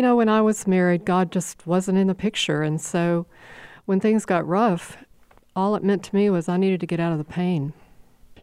you 0.00 0.02
know, 0.02 0.16
when 0.16 0.30
I 0.30 0.40
was 0.40 0.66
married, 0.66 1.04
God 1.04 1.30
just 1.30 1.66
wasn't 1.66 1.98
in 1.98 2.06
the 2.06 2.14
picture. 2.14 2.62
And 2.62 2.80
so 2.80 3.26
when 3.84 4.00
things 4.00 4.24
got 4.24 4.48
rough, 4.48 4.96
all 5.54 5.76
it 5.76 5.84
meant 5.84 6.02
to 6.04 6.16
me 6.16 6.30
was 6.30 6.48
I 6.48 6.56
needed 6.56 6.80
to 6.80 6.86
get 6.86 7.00
out 7.00 7.12
of 7.12 7.18
the 7.18 7.24
pain. 7.24 7.74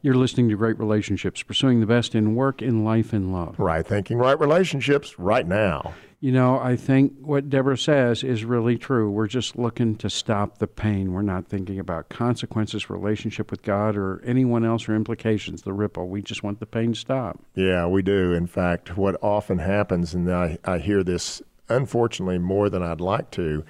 You're 0.03 0.13
listening 0.13 0.49
to 0.49 0.55
Great 0.55 0.77
Relationships, 0.77 1.41
pursuing 1.41 1.79
the 1.79 1.87
best 1.87 2.13
in 2.13 2.35
work, 2.35 2.61
in 2.61 2.85
life, 2.85 3.11
in 3.11 3.31
love. 3.31 3.57
Right 3.57 3.83
thinking, 3.83 4.19
right 4.19 4.39
relationships, 4.39 5.17
right 5.17 5.47
now. 5.47 5.95
You 6.19 6.31
know, 6.31 6.57
I 6.57 6.75
think 6.75 7.13
what 7.21 7.47
Deborah 7.47 7.77
says 7.77 8.23
is 8.23 8.43
really 8.43 8.75
true. 8.75 9.11
We're 9.11 9.27
just 9.27 9.55
looking 9.55 9.95
to 9.97 10.09
stop 10.09 10.57
the 10.57 10.65
pain. 10.65 11.13
We're 11.13 11.21
not 11.21 11.47
thinking 11.47 11.77
about 11.77 12.09
consequences, 12.09 12.89
relationship 12.89 13.51
with 13.51 13.61
God, 13.61 13.95
or 13.95 14.23
anyone 14.25 14.65
else, 14.65 14.89
or 14.89 14.95
implications, 14.95 15.61
the 15.61 15.73
ripple. 15.73 16.07
We 16.07 16.23
just 16.23 16.41
want 16.41 16.59
the 16.59 16.65
pain 16.65 16.93
to 16.93 16.99
stop. 16.99 17.39
Yeah, 17.53 17.85
we 17.85 18.01
do. 18.01 18.33
In 18.33 18.47
fact, 18.47 18.97
what 18.97 19.15
often 19.21 19.59
happens, 19.59 20.15
and 20.15 20.31
I, 20.31 20.57
I 20.65 20.79
hear 20.79 21.03
this 21.03 21.43
unfortunately 21.69 22.39
more 22.39 22.69
than 22.69 22.81
I'd 22.81 23.01
like 23.01 23.29
to, 23.31 23.63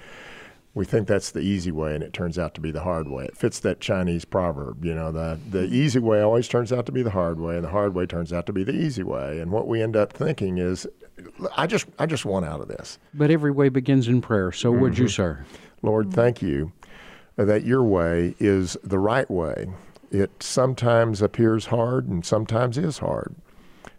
we 0.72 0.86
think 0.86 1.06
that's 1.08 1.32
the 1.32 1.40
easy 1.40 1.72
way, 1.72 1.94
and 1.94 2.04
it 2.04 2.12
turns 2.14 2.38
out 2.38 2.54
to 2.54 2.60
be 2.60 2.70
the 2.70 2.82
hard 2.82 3.08
way. 3.08 3.24
It 3.24 3.36
fits 3.36 3.58
that 3.60 3.80
Chinese 3.80 4.24
proverb, 4.24 4.84
you 4.84 4.94
know, 4.94 5.10
the 5.10 5.38
the 5.50 5.64
easy 5.64 5.98
way 5.98 6.22
always 6.22 6.46
turns 6.48 6.72
out 6.72 6.86
to 6.86 6.92
be 6.92 7.02
the 7.02 7.10
hard 7.10 7.40
way, 7.40 7.56
and 7.56 7.64
the 7.64 7.70
hard 7.70 7.94
way 7.94 8.06
turns 8.06 8.32
out 8.32 8.46
to 8.46 8.52
be 8.52 8.64
the 8.64 8.72
easy 8.72 9.02
way. 9.02 9.40
And 9.40 9.50
what 9.50 9.66
we 9.66 9.82
end 9.82 9.96
up 9.96 10.12
thinking 10.12 10.58
is, 10.58 10.86
I 11.56 11.66
just 11.66 11.86
I 11.98 12.06
just 12.06 12.24
want 12.24 12.46
out 12.46 12.60
of 12.60 12.68
this. 12.68 12.98
But 13.14 13.30
every 13.30 13.50
way 13.50 13.68
begins 13.68 14.08
in 14.08 14.20
prayer. 14.20 14.52
So 14.52 14.70
would 14.70 14.98
you, 14.98 15.04
mm-hmm. 15.04 15.10
sir? 15.10 15.44
Lord, 15.82 16.12
thank 16.12 16.42
you 16.42 16.72
that 17.36 17.64
your 17.64 17.82
way 17.82 18.34
is 18.38 18.76
the 18.82 18.98
right 18.98 19.30
way. 19.30 19.68
It 20.10 20.42
sometimes 20.42 21.22
appears 21.22 21.66
hard 21.66 22.08
and 22.08 22.24
sometimes 22.24 22.78
is 22.78 22.98
hard, 22.98 23.34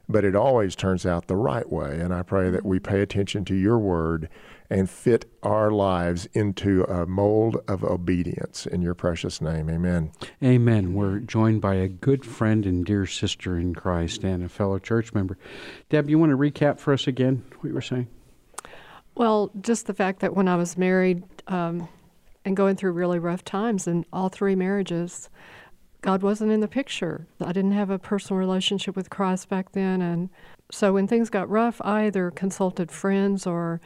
but 0.09 0.25
it 0.25 0.35
always 0.35 0.75
turns 0.75 1.05
out 1.05 1.27
the 1.27 1.35
right 1.35 1.69
way. 1.71 1.99
And 1.99 2.13
I 2.13 2.23
pray 2.23 2.49
that 2.49 2.65
we 2.65 2.79
pay 2.79 3.01
attention 3.01 3.45
to 3.45 3.55
your 3.55 3.77
word 3.77 4.27
and 4.69 4.89
fit 4.89 5.25
our 5.41 5.71
lives 5.71 6.27
into 6.33 6.83
a 6.83 7.05
mold 7.05 7.57
of 7.67 7.83
obedience. 7.83 8.65
In 8.65 8.81
your 8.81 8.93
precious 8.93 9.41
name, 9.41 9.69
amen. 9.69 10.11
Amen. 10.43 10.93
We're 10.93 11.19
joined 11.19 11.61
by 11.61 11.75
a 11.75 11.87
good 11.87 12.25
friend 12.25 12.65
and 12.65 12.85
dear 12.85 13.05
sister 13.05 13.57
in 13.57 13.73
Christ 13.73 14.23
and 14.23 14.43
a 14.43 14.49
fellow 14.49 14.79
church 14.79 15.13
member. 15.13 15.37
Deb, 15.89 16.09
you 16.09 16.19
want 16.19 16.31
to 16.31 16.37
recap 16.37 16.79
for 16.79 16.93
us 16.93 17.07
again 17.07 17.43
what 17.59 17.69
you 17.69 17.73
were 17.73 17.81
saying? 17.81 18.07
Well, 19.15 19.51
just 19.59 19.87
the 19.87 19.93
fact 19.93 20.19
that 20.19 20.35
when 20.35 20.47
I 20.47 20.55
was 20.55 20.77
married 20.77 21.23
um, 21.47 21.89
and 22.45 22.55
going 22.55 22.75
through 22.75 22.91
really 22.93 23.19
rough 23.19 23.43
times 23.43 23.87
in 23.87 24.05
all 24.13 24.29
three 24.29 24.55
marriages, 24.55 25.29
God 26.01 26.23
wasn't 26.23 26.51
in 26.51 26.61
the 26.61 26.67
picture. 26.67 27.27
I 27.41 27.51
didn't 27.51 27.73
have 27.73 27.89
a 27.89 27.99
personal 27.99 28.39
relationship 28.39 28.95
with 28.95 29.09
Christ 29.09 29.49
back 29.49 29.73
then. 29.73 30.01
And 30.01 30.29
so 30.71 30.93
when 30.93 31.07
things 31.07 31.29
got 31.29 31.49
rough, 31.49 31.81
I 31.83 32.05
either 32.05 32.31
consulted 32.31 32.91
friends 32.91 33.45
or 33.45 33.81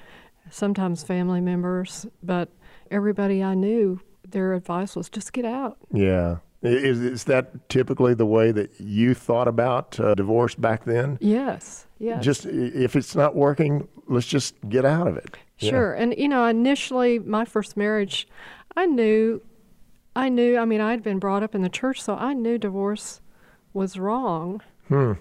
sometimes 0.49 1.03
family 1.03 1.41
members, 1.41 2.05
but 2.21 2.49
everybody 2.91 3.43
I 3.43 3.53
knew, 3.55 3.99
their 4.27 4.53
advice 4.53 4.95
was 4.95 5.09
just 5.09 5.33
get 5.33 5.45
out. 5.45 5.77
Yeah. 5.91 6.37
Is, 6.61 7.01
is 7.01 7.23
that 7.25 7.67
typically 7.67 8.13
the 8.13 8.25
way 8.25 8.51
that 8.53 8.79
you 8.79 9.13
thought 9.13 9.49
about 9.49 9.99
uh, 9.99 10.15
divorce 10.15 10.55
back 10.55 10.85
then? 10.85 11.17
Yes, 11.19 11.87
yes. 11.99 12.23
Just 12.23 12.45
if 12.45 12.95
it's 12.95 13.15
not 13.15 13.35
working, 13.35 13.87
let's 14.07 14.27
just 14.27 14.55
get 14.69 14.85
out 14.85 15.07
of 15.07 15.17
it. 15.17 15.35
Yeah. 15.59 15.71
Sure. 15.71 15.93
And 15.93 16.15
you 16.17 16.29
know, 16.29 16.45
initially 16.45 17.19
my 17.19 17.43
first 17.43 17.75
marriage, 17.75 18.29
I 18.77 18.85
knew 18.85 19.41
I 20.15 20.29
knew, 20.29 20.57
I 20.57 20.65
mean, 20.65 20.81
I'd 20.81 21.03
been 21.03 21.19
brought 21.19 21.43
up 21.43 21.55
in 21.55 21.61
the 21.61 21.69
church, 21.69 22.01
so 22.01 22.15
I 22.15 22.33
knew 22.33 22.57
divorce 22.57 23.19
was 23.73 23.97
wrong. 23.97 24.61
Hmm. 24.87 25.13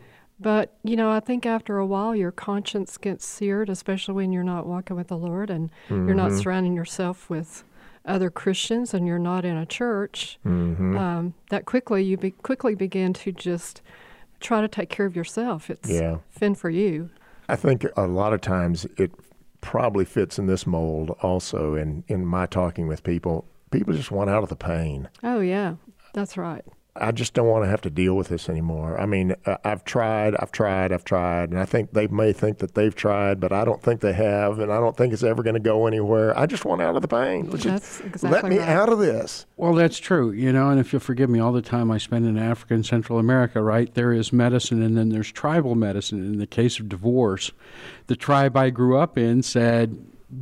But, 0.42 0.72
you 0.82 0.96
know, 0.96 1.10
I 1.10 1.20
think 1.20 1.46
after 1.46 1.78
a 1.78 1.86
while 1.86 2.16
your 2.16 2.32
conscience 2.32 2.98
gets 2.98 3.24
seared, 3.24 3.68
especially 3.70 4.14
when 4.14 4.32
you're 4.32 4.42
not 4.42 4.66
walking 4.66 4.96
with 4.96 5.08
the 5.08 5.16
Lord 5.16 5.50
and 5.50 5.70
you're 5.88 6.14
not 6.14 6.32
surrounding 6.32 6.74
yourself 6.74 7.30
with 7.30 7.62
other 8.04 8.28
Christians 8.30 8.92
and 8.92 9.06
you're 9.06 9.18
not 9.20 9.44
in 9.44 9.56
a 9.56 9.64
church. 9.64 10.38
Mm-hmm. 10.44 10.96
Um, 10.98 11.34
that 11.50 11.64
quickly, 11.66 12.02
you 12.02 12.16
be, 12.16 12.32
quickly 12.32 12.74
begin 12.74 13.12
to 13.14 13.30
just 13.30 13.80
try 14.40 14.60
to 14.60 14.66
take 14.68 14.88
care 14.88 15.06
of 15.06 15.14
yourself. 15.14 15.70
It's 15.70 15.88
Yeah. 15.88 16.18
fin 16.28 16.56
for 16.56 16.68
you. 16.70 17.10
I 17.48 17.54
think 17.54 17.86
a 17.96 18.06
lot 18.08 18.32
of 18.32 18.40
times 18.40 18.84
it 18.96 19.12
probably 19.60 20.04
fits 20.04 20.38
in 20.38 20.46
this 20.46 20.66
mold 20.66 21.10
also. 21.22 21.76
In, 21.76 22.02
in 22.08 22.26
my 22.26 22.46
talking 22.46 22.88
with 22.88 23.04
people, 23.04 23.44
people 23.70 23.94
just 23.94 24.10
want 24.10 24.28
out 24.30 24.42
of 24.42 24.48
the 24.48 24.56
pain. 24.56 25.08
Oh, 25.22 25.38
yeah, 25.38 25.76
that's 26.14 26.36
right. 26.36 26.64
I 26.94 27.10
just 27.10 27.32
don't 27.32 27.46
want 27.48 27.64
to 27.64 27.70
have 27.70 27.80
to 27.82 27.90
deal 27.90 28.14
with 28.14 28.28
this 28.28 28.50
anymore. 28.50 29.00
I 29.00 29.06
mean, 29.06 29.34
uh, 29.46 29.56
I've 29.64 29.82
tried, 29.82 30.34
I've 30.36 30.52
tried, 30.52 30.92
I've 30.92 31.04
tried, 31.06 31.48
and 31.48 31.58
I 31.58 31.64
think 31.64 31.92
they 31.94 32.06
may 32.06 32.34
think 32.34 32.58
that 32.58 32.74
they've 32.74 32.94
tried, 32.94 33.40
but 33.40 33.50
I 33.50 33.64
don't 33.64 33.82
think 33.82 34.02
they 34.02 34.12
have, 34.12 34.58
and 34.58 34.70
I 34.70 34.78
don't 34.78 34.94
think 34.94 35.14
it's 35.14 35.22
ever 35.22 35.42
going 35.42 35.54
to 35.54 35.60
go 35.60 35.86
anywhere. 35.86 36.38
I 36.38 36.44
just 36.44 36.66
want 36.66 36.82
out 36.82 36.94
of 36.94 37.00
the 37.00 37.08
pain. 37.08 37.48
Let's 37.48 37.64
just- 37.64 37.82
That's 37.82 38.00
exactly 38.00 38.30
let 38.30 38.44
me 38.44 38.58
right. 38.58 38.68
out 38.68 38.90
of 38.90 38.98
this. 38.98 39.46
Well, 39.56 39.72
that's 39.72 39.98
true, 39.98 40.32
you 40.32 40.52
know, 40.52 40.68
and 40.68 40.78
if 40.78 40.92
you'll 40.92 41.00
forgive 41.00 41.30
me, 41.30 41.38
all 41.40 41.52
the 41.52 41.62
time 41.62 41.90
I 41.90 41.96
spend 41.96 42.26
in 42.26 42.36
Africa 42.36 42.74
and 42.74 42.84
Central 42.84 43.18
America, 43.18 43.62
right, 43.62 43.92
there 43.94 44.12
is 44.12 44.30
medicine 44.30 44.82
and 44.82 44.94
then 44.94 45.08
there's 45.08 45.32
tribal 45.32 45.74
medicine. 45.74 46.18
In 46.18 46.38
the 46.40 46.46
case 46.46 46.78
of 46.78 46.90
divorce, 46.90 47.52
the 48.08 48.16
tribe 48.16 48.54
I 48.54 48.68
grew 48.68 48.98
up 48.98 49.16
in 49.16 49.42
said, 49.42 49.96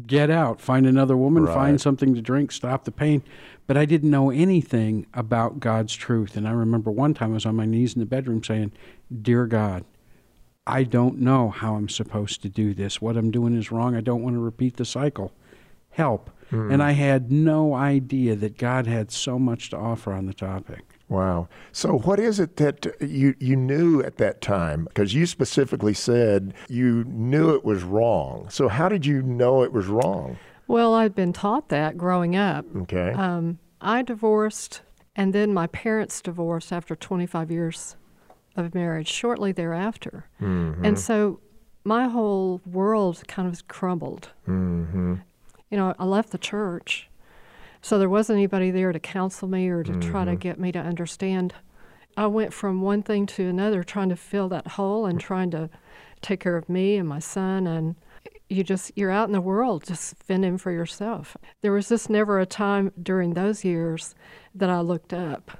get 0.09 0.31
out, 0.31 0.61
find 0.61 0.85
another 0.85 1.17
woman, 1.17 1.45
Right. 1.45 1.55
find 1.55 1.81
something 1.81 2.13
to 2.17 2.21
drink, 2.21 2.51
stop 2.51 2.85
the 2.85 2.93
pain. 2.93 3.23
But 3.71 3.77
I 3.77 3.85
didn't 3.85 4.11
know 4.11 4.31
anything 4.31 5.07
about 5.15 5.61
God's 5.61 5.95
truth. 5.95 6.37
And 6.37 6.49
I 6.49 6.51
remember 6.51 6.91
one 6.91 7.15
time 7.15 7.31
I 7.31 7.35
was 7.35 7.47
on 7.47 7.55
my 7.55 7.67
knees 7.67 7.95
in 7.95 8.01
the 8.01 8.05
bedroom 8.05 8.43
saying, 8.43 8.73
Dear 9.23 9.47
God, 9.47 9.85
I 10.67 10.83
don't 10.83 11.21
know 11.21 11.51
how 11.51 11.77
I'm 11.77 11.89
supposed 11.89 12.43
to 12.43 12.49
do 12.49 12.75
this. 12.75 13.01
What 13.01 13.17
I'm 13.17 13.31
doing 13.31 13.57
is 13.57 13.71
wrong. 13.71 13.95
I 13.95 14.01
don't 14.01 14.25
want 14.25 14.35
to 14.35 14.41
repeat 14.41 14.77
the 14.77 14.85
cycle. 14.85 15.33
Help. 15.91 16.31
Hmm. 16.49 16.73
And 16.73 16.83
I 16.83 16.91
had 16.91 17.31
no 17.31 17.75
idea 17.75 18.35
that 18.35 18.59
God 18.59 18.89
had 18.89 19.13
so 19.13 19.39
much 19.39 19.71
to 19.71 19.77
offer 19.77 20.13
on 20.13 20.27
the 20.27 20.35
topic. 20.35 20.81
Wow. 21.09 21.47
So, 21.71 21.99
what 21.99 22.19
is 22.19 22.41
it 22.41 22.57
that 22.57 22.89
you 23.01 23.37
you 23.39 23.55
knew 23.55 24.03
at 24.03 24.17
that 24.17 24.41
time? 24.41 24.87
Because 24.87 25.15
you 25.15 25.27
specifically 25.27 25.95
said 25.95 26.55
you 26.69 27.05
knew 27.05 27.55
it 27.55 27.65
was 27.65 27.85
wrong. 27.85 28.49
So, 28.51 28.67
how 28.67 28.89
did 28.89 29.07
you 29.07 29.23
know 29.23 29.63
it 29.63 29.73
was 29.73 29.87
wrong? 29.87 30.39
Well, 30.71 30.95
I'd 30.95 31.15
been 31.17 31.33
taught 31.33 31.69
that 31.71 31.99
growing 31.99 32.37
up. 32.37 32.65
Okay. 32.83 33.13
Um, 33.13 33.59
I 33.81 34.03
divorced, 34.03 34.83
and 35.17 35.33
then 35.33 35.53
my 35.53 35.67
parents 35.67 36.21
divorced 36.23 36.73
after 36.73 36.95
25 36.95 37.51
years 37.51 37.97
of 38.57 38.75
marriage, 38.75 39.09
shortly 39.09 39.51
thereafter. 39.53 40.27
Mm-hmm. 40.41 40.85
And 40.85 40.99
so 40.99 41.41
my 41.83 42.07
whole 42.09 42.61
world 42.65 43.23
kind 43.27 43.49
of 43.49 43.67
crumbled. 43.67 44.31
mm-hmm. 44.49 45.17
You 45.71 45.77
know, 45.77 45.95
I 45.99 46.05
left 46.05 46.31
the 46.31 46.39
church, 46.39 47.09
so 47.83 47.99
there 47.99 48.09
wasn't 48.09 48.37
anybody 48.39 48.71
there 48.71 48.93
to 48.93 49.01
counsel 49.01 49.49
me 49.49 49.69
or 49.69 49.83
to 49.83 49.93
try 49.99 50.23
Mm-hmm. 50.23 50.31
to 50.31 50.37
get 50.37 50.61
me 50.61 50.71
to 50.73 50.79
understand. 50.79 51.55
I 52.17 52.27
went 52.27 52.53
from 52.53 52.81
one 52.83 53.03
thing 53.03 53.27
to 53.27 53.49
another, 53.49 53.83
trying 53.83 54.09
to 54.11 54.17
fill 54.17 54.49
that 54.51 54.67
hole 54.69 55.07
and 55.07 55.19
trying 55.21 55.51
to 55.53 55.69
take 56.21 56.41
care 56.41 56.57
of 56.57 56.69
me 56.69 56.97
and 56.97 57.09
my 57.09 57.19
son 57.21 57.67
and 57.67 57.95
you 58.49 58.65
just 58.65 58.93
you're 58.97 59.11
out 59.11 59.29
in 59.29 59.33
the 59.33 59.41
world 59.41 59.85
just 59.87 60.17
fending 60.25 60.59
for 60.59 60.71
yourself 60.73 61.37
there 61.63 61.73
was 61.73 61.89
just 61.89 62.11
never 62.11 62.41
a 62.41 62.47
time 62.47 62.93
during 63.01 63.35
those 63.35 63.65
years 63.65 64.15
that 64.55 64.69
i 64.71 64.81
looked 64.81 65.13
up 65.13 65.53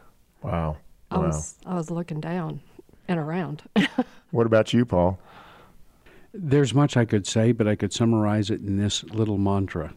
Wow. 0.43 0.77
i 1.11 1.19
wow. 1.19 1.27
was 1.27 1.57
i 1.67 1.75
was 1.75 1.91
looking 1.91 2.21
down 2.21 2.61
and 3.09 3.19
around 3.19 3.63
What 4.31 4.47
about 4.47 4.73
you, 4.73 4.85
Paul? 4.85 5.19
There's 6.33 6.73
much 6.73 6.97
I 6.97 7.05
could 7.05 7.27
say, 7.27 7.51
but 7.51 7.67
I 7.67 7.75
could 7.75 7.93
summarize 7.93 8.49
it 8.49 8.61
in 8.61 8.77
this 8.77 9.03
little 9.05 9.39
mantra 9.39 9.93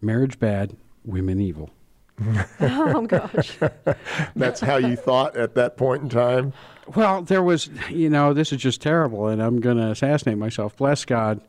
Marriage 0.00 0.38
bad, 0.38 0.76
women 1.04 1.40
evil. 1.40 1.70
oh 2.60 3.06
gosh 3.06 3.58
That's 4.36 4.60
how 4.60 4.76
you 4.76 4.96
thought 4.96 5.36
at 5.36 5.54
that 5.54 5.76
point 5.76 6.02
in 6.04 6.08
time. 6.08 6.52
Well, 6.94 7.22
there 7.22 7.42
was, 7.42 7.70
you 7.88 8.10
know, 8.10 8.34
this 8.34 8.52
is 8.52 8.58
just 8.58 8.82
terrible, 8.82 9.28
and 9.28 9.42
I'm 9.42 9.60
going 9.60 9.78
to 9.78 9.90
assassinate 9.90 10.36
myself. 10.36 10.76
Bless 10.76 11.04
God 11.04 11.40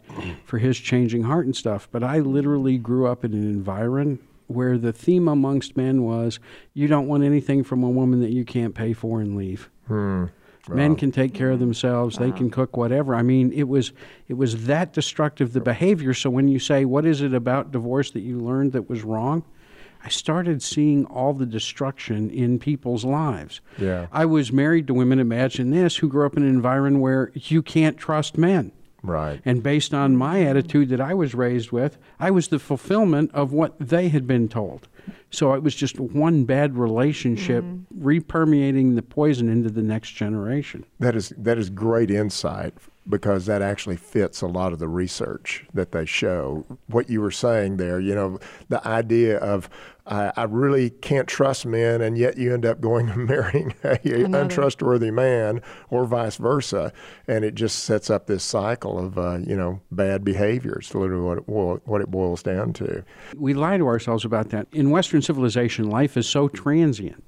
for 0.46 0.58
his 0.60 0.78
changing 0.78 1.24
heart 1.24 1.46
and 1.46 1.56
stuff. 1.56 1.90
But 1.92 2.04
I 2.04 2.20
literally 2.20 2.78
grew 2.78 3.06
up 3.08 3.26
in 3.26 3.34
an 3.34 3.44
environment 3.44 4.22
where 4.48 4.78
the 4.78 4.94
theme 4.94 5.28
amongst 5.28 5.76
men 5.76 6.04
was 6.04 6.40
you 6.74 6.88
don't 6.88 7.08
want 7.08 7.24
anything 7.24 7.64
from 7.64 7.84
a 7.84 7.90
woman 7.90 8.22
that 8.22 8.32
you 8.32 8.46
can't 8.46 8.76
pay 8.76 8.94
for 8.94 9.20
and 9.20 9.36
leave. 9.36 9.70
Hmm. 9.88 10.26
Men 10.68 10.96
can 10.96 11.12
take 11.12 11.36
care 11.36 11.52
of 11.52 11.60
themselves. 11.60 12.18
They 12.18 12.32
can 12.32 12.50
cook 12.50 12.76
whatever. 12.76 13.14
I 13.14 13.22
mean, 13.22 13.52
it 13.54 13.68
was 13.68 13.92
it 14.28 14.34
was 14.34 14.66
that 14.66 14.94
destructive 14.94 15.54
the 15.54 15.62
behavior. 15.62 16.14
So 16.16 16.32
when 16.32 16.48
you 16.48 16.58
say 16.58 16.86
what 16.86 17.06
is 17.06 17.22
it 17.22 17.36
about 17.36 17.72
divorce 17.72 18.10
that 18.12 18.22
you 18.22 18.40
learned 18.40 18.72
that 18.72 18.90
was 18.90 19.04
wrong, 19.04 19.44
I 20.06 20.10
started 20.10 20.62
seeing 20.62 21.06
all 21.06 21.34
the 21.34 21.48
destruction 21.48 22.30
in 22.30 22.60
people's 22.60 23.04
lives. 23.04 23.60
Yeah. 23.80 24.06
I 24.12 24.26
was 24.26 24.52
married 24.52 24.86
to 24.88 24.94
women, 24.94 25.18
imagine 25.18 25.72
this, 25.72 25.98
who 25.98 26.08
grew 26.08 26.28
up 26.28 26.38
in 26.38 26.44
an 26.44 26.50
environment 26.50 27.02
where 27.02 27.32
you 27.34 27.64
can't 27.64 27.98
trust 27.98 28.38
men. 28.38 28.72
Right. 29.02 29.42
And 29.46 29.64
based 29.64 29.96
on 29.96 30.16
my 30.16 30.44
attitude 30.44 30.90
that 30.90 31.02
I 31.02 31.16
was 31.16 31.34
raised 31.34 31.72
with, 31.72 31.98
I 32.20 32.30
was 32.30 32.50
the 32.50 32.60
fulfillment 32.60 33.32
of 33.34 33.52
what 33.52 33.76
they 33.80 34.10
had 34.10 34.28
been 34.28 34.48
told. 34.48 34.88
So 35.32 35.54
it 35.54 35.64
was 35.64 35.76
just 35.76 36.00
one 36.00 36.46
bad 36.46 36.78
relationship 36.78 37.64
mm-hmm. 37.64 38.08
repermeating 38.08 38.96
the 38.96 39.02
poison 39.02 39.50
into 39.50 39.72
the 39.72 39.82
next 39.82 40.12
generation. 40.12 40.86
That 41.00 41.16
is 41.16 41.34
that 41.38 41.58
is 41.58 41.70
great 41.70 42.10
insight 42.10 42.74
because 43.08 43.46
that 43.46 43.62
actually 43.62 43.98
fits 43.98 44.42
a 44.42 44.48
lot 44.48 44.74
of 44.74 44.80
the 44.80 44.88
research 44.88 45.66
that 45.74 45.92
they 45.92 46.06
show. 46.06 46.66
What 46.88 47.10
you 47.10 47.22
were 47.22 47.32
saying 47.32 47.78
there, 47.78 48.00
you 48.00 48.16
know, 48.16 48.40
the 48.70 48.86
idea 48.88 49.38
of 49.38 49.70
I, 50.08 50.32
I 50.36 50.44
really 50.44 50.92
can't 50.92 51.28
trust 51.28 51.66
men, 51.66 52.02
and 52.02 52.18
yet 52.18 52.38
you 52.38 52.54
end 52.54 52.66
up 52.66 52.80
going 52.80 53.10
and 53.12 53.28
marrying 53.28 53.74
an 53.84 54.36
untrustworthy 54.36 55.12
man, 55.12 55.62
or 55.90 56.06
vice 56.06 56.38
versa, 56.38 56.94
and 57.28 57.44
it 57.44 57.56
just 57.56 57.84
sets 57.84 58.10
up 58.10 58.28
this 58.28 58.44
cycle 58.44 59.00
of 59.00 59.18
uh, 59.18 59.38
you 59.38 59.56
know 59.56 59.82
bad 59.92 60.24
behavior. 60.24 60.78
It's 60.80 60.94
literally 60.94 61.24
what 61.24 61.38
it, 61.40 61.88
what 61.88 62.02
it 62.02 62.12
boils 62.12 62.44
down 62.44 62.74
to. 62.74 63.04
We 63.36 63.54
lie 63.54 63.78
to 63.78 63.88
ourselves 63.88 64.26
about 64.26 64.50
that. 64.50 64.68
In 64.72 64.92
Western 64.92 65.22
civilization, 65.22 65.90
life 65.90 66.18
is 66.18 66.28
so 66.28 66.48
transient, 66.48 67.24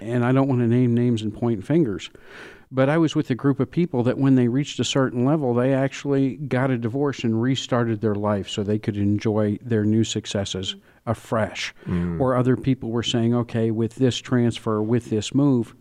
and 0.00 0.24
I 0.24 0.32
don't 0.32 0.48
want 0.48 0.60
to 0.60 0.66
name 0.66 0.94
names 0.94 1.22
and 1.22 1.34
point 1.34 1.66
fingers. 1.66 2.10
But 2.74 2.88
I 2.88 2.96
was 2.96 3.14
with 3.14 3.28
a 3.28 3.34
group 3.34 3.60
of 3.60 3.70
people 3.70 4.02
that 4.04 4.16
when 4.16 4.34
they 4.34 4.48
reached 4.48 4.80
a 4.80 4.84
certain 4.84 5.26
level, 5.26 5.52
they 5.52 5.74
actually 5.74 6.36
got 6.36 6.70
a 6.70 6.78
divorce 6.78 7.22
and 7.22 7.40
restarted 7.40 8.00
their 8.00 8.14
life 8.14 8.48
so 8.48 8.62
they 8.62 8.78
could 8.78 8.96
enjoy 8.96 9.58
their 9.60 9.84
new 9.84 10.04
successes 10.04 10.74
afresh. 11.04 11.74
Mm. 11.86 12.18
Or 12.18 12.34
other 12.34 12.56
people 12.56 12.90
were 12.90 13.02
saying, 13.02 13.34
okay, 13.34 13.70
with 13.70 13.96
this 13.96 14.16
transfer, 14.16 14.80
with 14.82 15.10
this 15.10 15.34
move, 15.34 15.74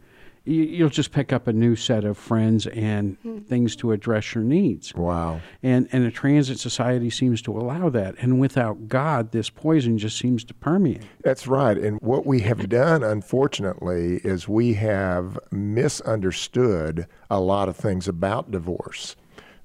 you'll 0.43 0.89
just 0.89 1.11
pick 1.11 1.31
up 1.31 1.47
a 1.47 1.53
new 1.53 1.75
set 1.75 2.03
of 2.03 2.17
friends 2.17 2.65
and 2.67 3.17
hmm. 3.21 3.39
things 3.39 3.75
to 3.77 3.91
address 3.91 4.33
your 4.33 4.43
needs. 4.43 4.93
Wow. 4.95 5.41
And 5.61 5.87
and 5.91 6.05
a 6.05 6.11
transit 6.11 6.59
society 6.59 7.09
seems 7.09 7.41
to 7.43 7.57
allow 7.57 7.89
that. 7.89 8.15
And 8.19 8.39
without 8.39 8.87
God, 8.87 9.31
this 9.31 9.49
poison 9.49 9.97
just 9.97 10.17
seems 10.17 10.43
to 10.45 10.53
permeate. 10.53 11.03
That's 11.23 11.47
right. 11.47 11.77
And 11.77 11.99
what 12.01 12.25
we 12.25 12.41
have 12.41 12.69
done 12.69 13.03
unfortunately 13.03 14.17
is 14.23 14.47
we 14.47 14.73
have 14.75 15.37
misunderstood 15.51 17.07
a 17.29 17.39
lot 17.39 17.69
of 17.69 17.75
things 17.75 18.07
about 18.07 18.51
divorce. 18.51 19.15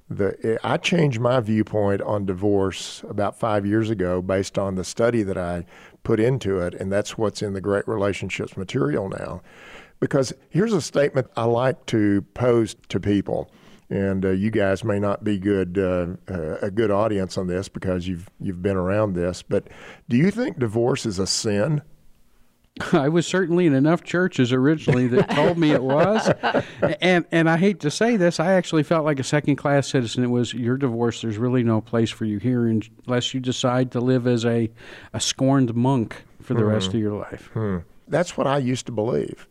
The, 0.09 0.57
I 0.63 0.77
changed 0.77 1.19
my 1.19 1.41
viewpoint 1.41 2.01
on 2.01 2.25
divorce 2.25 3.03
about 3.09 3.37
five 3.37 3.65
years 3.65 3.89
ago 3.89 4.21
based 4.21 4.57
on 4.57 4.75
the 4.75 4.85
study 4.85 5.21
that 5.23 5.37
I 5.37 5.65
put 6.03 6.21
into 6.21 6.59
it, 6.59 6.73
and 6.73 6.89
that's 6.89 7.17
what's 7.17 7.41
in 7.41 7.51
the 7.51 7.59
Great 7.59 7.85
Relationships 7.89 8.55
material 8.55 9.09
now. 9.09 9.41
Because 9.99 10.33
here's 10.49 10.73
a 10.73 10.81
statement 10.81 11.27
I 11.35 11.45
like 11.45 11.85
to 11.87 12.21
pose 12.33 12.75
to 12.89 12.99
people, 12.99 13.49
and 13.89 14.25
uh, 14.25 14.29
you 14.29 14.51
guys 14.51 14.83
may 14.83 14.99
not 14.99 15.23
be 15.23 15.39
good 15.39 15.77
uh, 15.77 16.07
uh, 16.31 16.57
a 16.61 16.69
good 16.69 16.91
audience 16.91 17.37
on 17.37 17.47
this 17.47 17.67
because 17.67 18.07
you've 18.07 18.29
you've 18.39 18.61
been 18.61 18.77
around 18.77 19.13
this. 19.13 19.41
But 19.41 19.67
do 20.07 20.17
you 20.17 20.29
think 20.29 20.59
divorce 20.59 21.05
is 21.05 21.19
a 21.19 21.27
sin? 21.27 21.81
I 22.93 23.09
was 23.09 23.25
certainly 23.25 23.65
in 23.65 23.73
enough 23.73 24.03
churches 24.03 24.53
originally 24.53 25.07
that 25.07 25.29
told 25.31 25.57
me 25.57 25.71
it 25.71 25.83
was, 25.83 26.29
and 27.01 27.25
and 27.31 27.49
I 27.49 27.57
hate 27.57 27.79
to 27.81 27.91
say 27.91 28.17
this, 28.17 28.39
I 28.39 28.53
actually 28.53 28.83
felt 28.83 29.05
like 29.05 29.19
a 29.19 29.23
second 29.23 29.55
class 29.55 29.87
citizen. 29.87 30.23
It 30.23 30.27
was 30.27 30.53
your 30.53 30.77
divorce. 30.77 31.21
There's 31.21 31.37
really 31.37 31.63
no 31.63 31.81
place 31.81 32.11
for 32.11 32.25
you 32.25 32.37
here 32.37 32.67
unless 32.67 33.33
you 33.33 33.39
decide 33.39 33.91
to 33.93 33.99
live 33.99 34.27
as 34.27 34.45
a 34.45 34.69
a 35.13 35.19
scorned 35.19 35.75
monk 35.75 36.23
for 36.41 36.53
the 36.53 36.61
hmm. 36.61 36.67
rest 36.67 36.89
of 36.89 36.95
your 36.95 37.13
life. 37.13 37.49
Hmm. 37.53 37.77
That's 38.07 38.37
what 38.37 38.47
I 38.47 38.59
used 38.59 38.85
to 38.85 38.91
believe. 38.91 39.47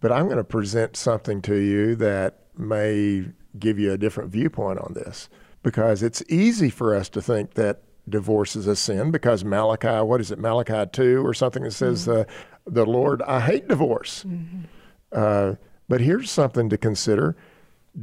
But 0.00 0.12
I'm 0.12 0.26
going 0.26 0.38
to 0.38 0.44
present 0.44 0.96
something 0.96 1.42
to 1.42 1.56
you 1.56 1.96
that 1.96 2.40
may 2.56 3.26
give 3.58 3.78
you 3.78 3.92
a 3.92 3.98
different 3.98 4.30
viewpoint 4.30 4.78
on 4.78 4.94
this 4.94 5.28
because 5.62 6.02
it's 6.02 6.22
easy 6.28 6.70
for 6.70 6.94
us 6.94 7.08
to 7.10 7.22
think 7.22 7.54
that 7.54 7.82
divorce 8.08 8.56
is 8.56 8.66
a 8.66 8.76
sin 8.76 9.10
because 9.10 9.44
Malachi, 9.44 10.04
what 10.04 10.20
is 10.20 10.30
it, 10.30 10.38
Malachi 10.38 10.88
2 10.90 11.26
or 11.26 11.34
something 11.34 11.62
that 11.64 11.72
says, 11.72 12.06
mm-hmm. 12.06 12.20
uh, 12.20 12.24
the 12.66 12.86
Lord, 12.86 13.22
I 13.22 13.40
hate 13.40 13.68
divorce. 13.68 14.24
Mm-hmm. 14.26 14.62
Uh, 15.12 15.54
but 15.88 16.00
here's 16.00 16.30
something 16.30 16.68
to 16.68 16.78
consider 16.78 17.36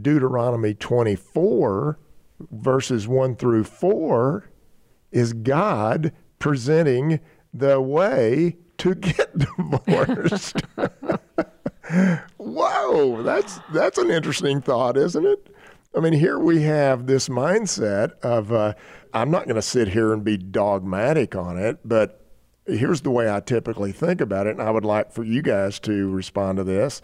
Deuteronomy 0.02 0.74
24, 0.74 2.00
verses 2.52 3.08
1 3.08 3.36
through 3.36 3.64
4, 3.64 4.50
is 5.12 5.34
God 5.34 6.12
presenting 6.40 7.20
the 7.54 7.80
way 7.80 8.58
to 8.78 8.96
get 8.96 9.38
divorced. 9.38 10.62
Whoa, 12.38 13.22
that's 13.22 13.60
that's 13.74 13.98
an 13.98 14.10
interesting 14.10 14.62
thought, 14.62 14.98
isn't 14.98 15.26
it? 15.26 15.56
I 15.96 16.00
mean, 16.00 16.14
here 16.14 16.40
we 16.40 16.62
have 16.64 17.06
this 17.06 17.30
mindset 17.30 18.12
of 18.22 18.52
uh, 18.52 18.74
I'm 19.14 19.32
not 19.32 19.46
going 19.46 19.56
to 19.56 19.62
sit 19.62 19.90
here 19.90 20.12
and 20.12 20.24
be 20.24 20.38
dogmatic 20.38 21.36
on 21.36 21.58
it, 21.58 21.80
but 21.86 22.22
here's 22.66 23.02
the 23.02 23.12
way 23.12 23.32
I 23.32 23.40
typically 23.40 23.92
think 23.92 24.20
about 24.20 24.48
it, 24.48 24.52
and 24.52 24.62
I 24.62 24.72
would 24.72 24.86
like 24.86 25.12
for 25.12 25.24
you 25.24 25.42
guys 25.42 25.80
to 25.82 26.10
respond 26.10 26.58
to 26.58 26.64
this. 26.64 27.02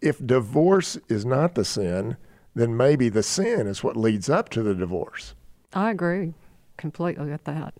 If 0.00 0.24
divorce 0.24 0.98
is 1.08 1.24
not 1.24 1.54
the 1.54 1.64
sin, 1.64 2.16
then 2.54 2.76
maybe 2.76 3.08
the 3.08 3.22
sin 3.22 3.66
is 3.66 3.82
what 3.82 3.96
leads 3.96 4.30
up 4.30 4.50
to 4.50 4.62
the 4.62 4.74
divorce. 4.74 5.34
I 5.72 5.90
agree 5.90 6.34
completely 6.76 7.30
with 7.30 7.44
that 7.44 7.74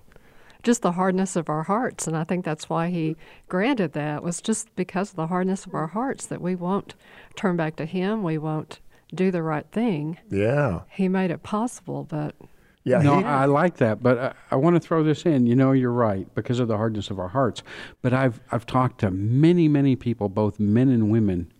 just 0.66 0.82
the 0.82 0.92
hardness 0.92 1.36
of 1.36 1.48
our 1.48 1.62
hearts. 1.62 2.08
And 2.08 2.16
I 2.16 2.24
think 2.24 2.44
that's 2.44 2.68
why 2.68 2.90
he 2.90 3.16
granted 3.48 3.92
that 3.92 4.24
was 4.24 4.42
just 4.42 4.74
because 4.74 5.10
of 5.10 5.16
the 5.16 5.28
hardness 5.28 5.64
of 5.64 5.74
our 5.74 5.86
hearts 5.86 6.26
that 6.26 6.42
we 6.42 6.56
won't 6.56 6.96
turn 7.36 7.56
back 7.56 7.76
to 7.76 7.86
him. 7.86 8.24
We 8.24 8.36
won't 8.36 8.80
do 9.14 9.30
the 9.30 9.44
right 9.44 9.64
thing. 9.70 10.18
Yeah. 10.28 10.80
He 10.90 11.08
made 11.08 11.30
it 11.30 11.44
possible, 11.44 12.02
but. 12.02 12.34
Yeah, 12.82 13.00
no, 13.00 13.18
he, 13.18 13.24
I 13.24 13.44
like 13.44 13.76
that, 13.76 14.02
but 14.02 14.18
I, 14.18 14.34
I 14.50 14.56
want 14.56 14.74
to 14.74 14.80
throw 14.80 15.04
this 15.04 15.24
in. 15.24 15.46
You 15.46 15.54
know, 15.54 15.70
you're 15.70 15.92
right 15.92 16.32
because 16.34 16.58
of 16.58 16.66
the 16.66 16.76
hardness 16.76 17.10
of 17.10 17.20
our 17.20 17.28
hearts. 17.28 17.62
But 18.00 18.12
I've 18.12 18.40
I've 18.52 18.64
talked 18.64 19.00
to 19.00 19.10
many, 19.10 19.66
many 19.66 19.96
people, 19.96 20.28
both 20.28 20.60
men 20.60 20.88
and 20.90 21.10
women, 21.10 21.52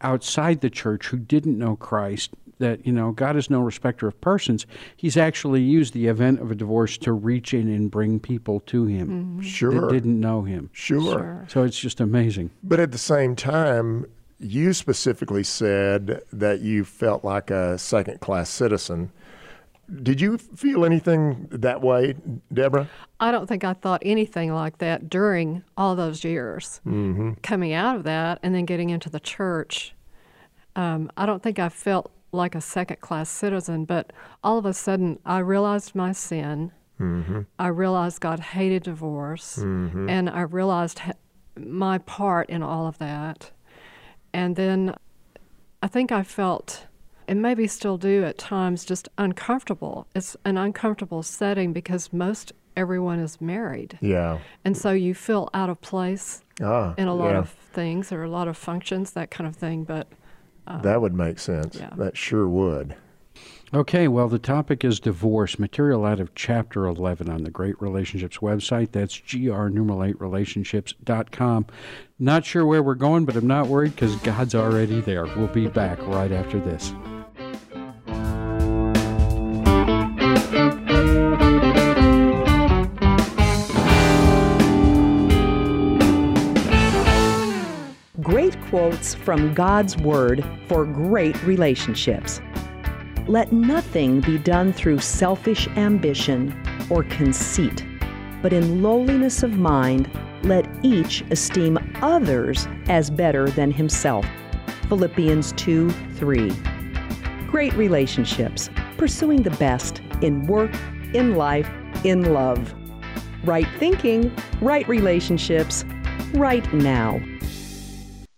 outside 0.00 0.62
the 0.62 0.70
church 0.70 1.08
who 1.08 1.18
didn't 1.18 1.58
know 1.58 1.76
Christ 1.76 2.30
that 2.58 2.86
you 2.86 2.92
know 2.92 3.12
God 3.12 3.36
is 3.36 3.50
no 3.50 3.60
respecter 3.60 4.06
of 4.06 4.20
persons. 4.20 4.66
He's 4.96 5.16
actually 5.16 5.62
used 5.62 5.94
the 5.94 6.06
event 6.06 6.40
of 6.40 6.50
a 6.50 6.54
divorce 6.54 6.98
to 6.98 7.12
reach 7.12 7.54
in 7.54 7.68
and 7.68 7.90
bring 7.90 8.20
people 8.20 8.60
to 8.60 8.86
Him. 8.86 9.08
Mm-hmm. 9.08 9.40
Sure, 9.42 9.80
that 9.80 9.90
didn't 9.90 10.20
know 10.20 10.42
Him. 10.42 10.70
Sure. 10.72 11.00
sure. 11.00 11.46
So 11.48 11.62
it's 11.62 11.78
just 11.78 12.00
amazing. 12.00 12.50
But 12.62 12.80
at 12.80 12.92
the 12.92 12.98
same 12.98 13.36
time, 13.36 14.06
you 14.38 14.72
specifically 14.72 15.44
said 15.44 16.20
that 16.32 16.60
you 16.60 16.84
felt 16.84 17.24
like 17.24 17.50
a 17.50 17.78
second 17.78 18.20
class 18.20 18.50
citizen. 18.50 19.10
Did 20.02 20.20
you 20.20 20.38
feel 20.38 20.84
anything 20.84 21.46
that 21.50 21.82
way, 21.82 22.14
Deborah? 22.52 22.88
I 23.20 23.30
don't 23.30 23.46
think 23.46 23.64
I 23.64 23.74
thought 23.74 24.02
anything 24.04 24.52
like 24.52 24.78
that 24.78 25.10
during 25.10 25.62
all 25.76 25.94
those 25.94 26.24
years. 26.24 26.80
Mm-hmm. 26.86 27.34
Coming 27.42 27.74
out 27.74 27.96
of 27.96 28.04
that 28.04 28.38
and 28.42 28.54
then 28.54 28.64
getting 28.64 28.90
into 28.90 29.10
the 29.10 29.20
church, 29.20 29.94
um, 30.74 31.10
I 31.16 31.26
don't 31.26 31.42
think 31.42 31.58
I 31.58 31.68
felt 31.68 32.10
like 32.34 32.54
a 32.54 32.60
second 32.60 33.00
class 33.00 33.30
citizen, 33.30 33.84
but 33.84 34.12
all 34.42 34.58
of 34.58 34.66
a 34.66 34.72
sudden 34.72 35.18
I 35.24 35.38
realized 35.38 35.94
my 35.94 36.12
sin. 36.12 36.72
Mm-hmm. 37.00 37.40
I 37.58 37.68
realized 37.68 38.20
God 38.20 38.38
hated 38.38 38.84
divorce, 38.84 39.58
mm-hmm. 39.60 40.08
and 40.08 40.30
I 40.30 40.42
realized 40.42 41.00
my 41.56 41.98
part 41.98 42.48
in 42.50 42.62
all 42.62 42.86
of 42.86 42.98
that. 42.98 43.50
And 44.32 44.54
then 44.56 44.94
I 45.82 45.88
think 45.88 46.12
I 46.12 46.22
felt, 46.22 46.86
and 47.26 47.42
maybe 47.42 47.66
still 47.66 47.98
do 47.98 48.24
at 48.24 48.38
times, 48.38 48.84
just 48.84 49.08
uncomfortable. 49.18 50.06
It's 50.14 50.36
an 50.44 50.56
uncomfortable 50.56 51.22
setting 51.22 51.72
because 51.72 52.12
most 52.12 52.52
everyone 52.76 53.18
is 53.18 53.40
married. 53.40 53.98
Yeah. 54.00 54.38
And 54.64 54.76
so 54.76 54.92
you 54.92 55.14
feel 55.14 55.50
out 55.54 55.70
of 55.70 55.80
place 55.80 56.42
ah, 56.62 56.94
in 56.96 57.08
a 57.08 57.14
lot 57.14 57.32
yeah. 57.32 57.38
of 57.38 57.50
things 57.50 58.12
or 58.12 58.22
a 58.22 58.30
lot 58.30 58.48
of 58.48 58.56
functions, 58.56 59.12
that 59.12 59.30
kind 59.30 59.46
of 59.46 59.56
thing. 59.56 59.84
But 59.84 60.08
um, 60.66 60.82
that 60.82 61.00
would 61.00 61.14
make 61.14 61.38
sense. 61.38 61.76
Yeah. 61.76 61.90
That 61.96 62.16
sure 62.16 62.48
would. 62.48 62.96
Okay, 63.72 64.06
well, 64.06 64.28
the 64.28 64.38
topic 64.38 64.84
is 64.84 65.00
divorce. 65.00 65.58
Material 65.58 66.04
out 66.04 66.20
of 66.20 66.32
Chapter 66.36 66.86
11 66.86 67.28
on 67.28 67.42
the 67.42 67.50
Great 67.50 67.80
Relationships 67.82 68.38
website. 68.38 68.92
That's 68.92 69.20
grnumerate 69.20 70.20
Not 72.18 72.44
sure 72.44 72.64
where 72.64 72.84
we're 72.84 72.94
going, 72.94 73.24
but 73.24 73.34
I'm 73.34 73.48
not 73.48 73.66
worried 73.66 73.96
because 73.96 74.14
God's 74.16 74.54
already 74.54 75.00
there. 75.00 75.24
We'll 75.24 75.48
be 75.48 75.66
back 75.66 76.00
right 76.06 76.30
after 76.30 76.60
this. 76.60 76.94
Quotes 88.74 89.14
from 89.14 89.54
God's 89.54 89.96
Word 89.98 90.44
for 90.66 90.84
great 90.84 91.40
relationships. 91.44 92.40
Let 93.28 93.52
nothing 93.52 94.20
be 94.20 94.36
done 94.36 94.72
through 94.72 94.98
selfish 94.98 95.68
ambition 95.76 96.52
or 96.90 97.04
conceit, 97.04 97.86
but 98.42 98.52
in 98.52 98.82
lowliness 98.82 99.44
of 99.44 99.52
mind, 99.52 100.10
let 100.42 100.66
each 100.82 101.22
esteem 101.30 101.78
others 102.02 102.66
as 102.88 103.10
better 103.10 103.48
than 103.48 103.70
himself. 103.70 104.26
Philippians 104.88 105.52
2 105.52 105.90
3. 105.90 106.50
Great 107.46 107.74
relationships, 107.74 108.70
pursuing 108.96 109.44
the 109.44 109.50
best 109.50 110.02
in 110.20 110.48
work, 110.48 110.74
in 111.12 111.36
life, 111.36 111.70
in 112.02 112.34
love. 112.34 112.74
Right 113.44 113.68
thinking, 113.78 114.34
right 114.60 114.88
relationships, 114.88 115.84
right 116.32 116.74
now. 116.74 117.20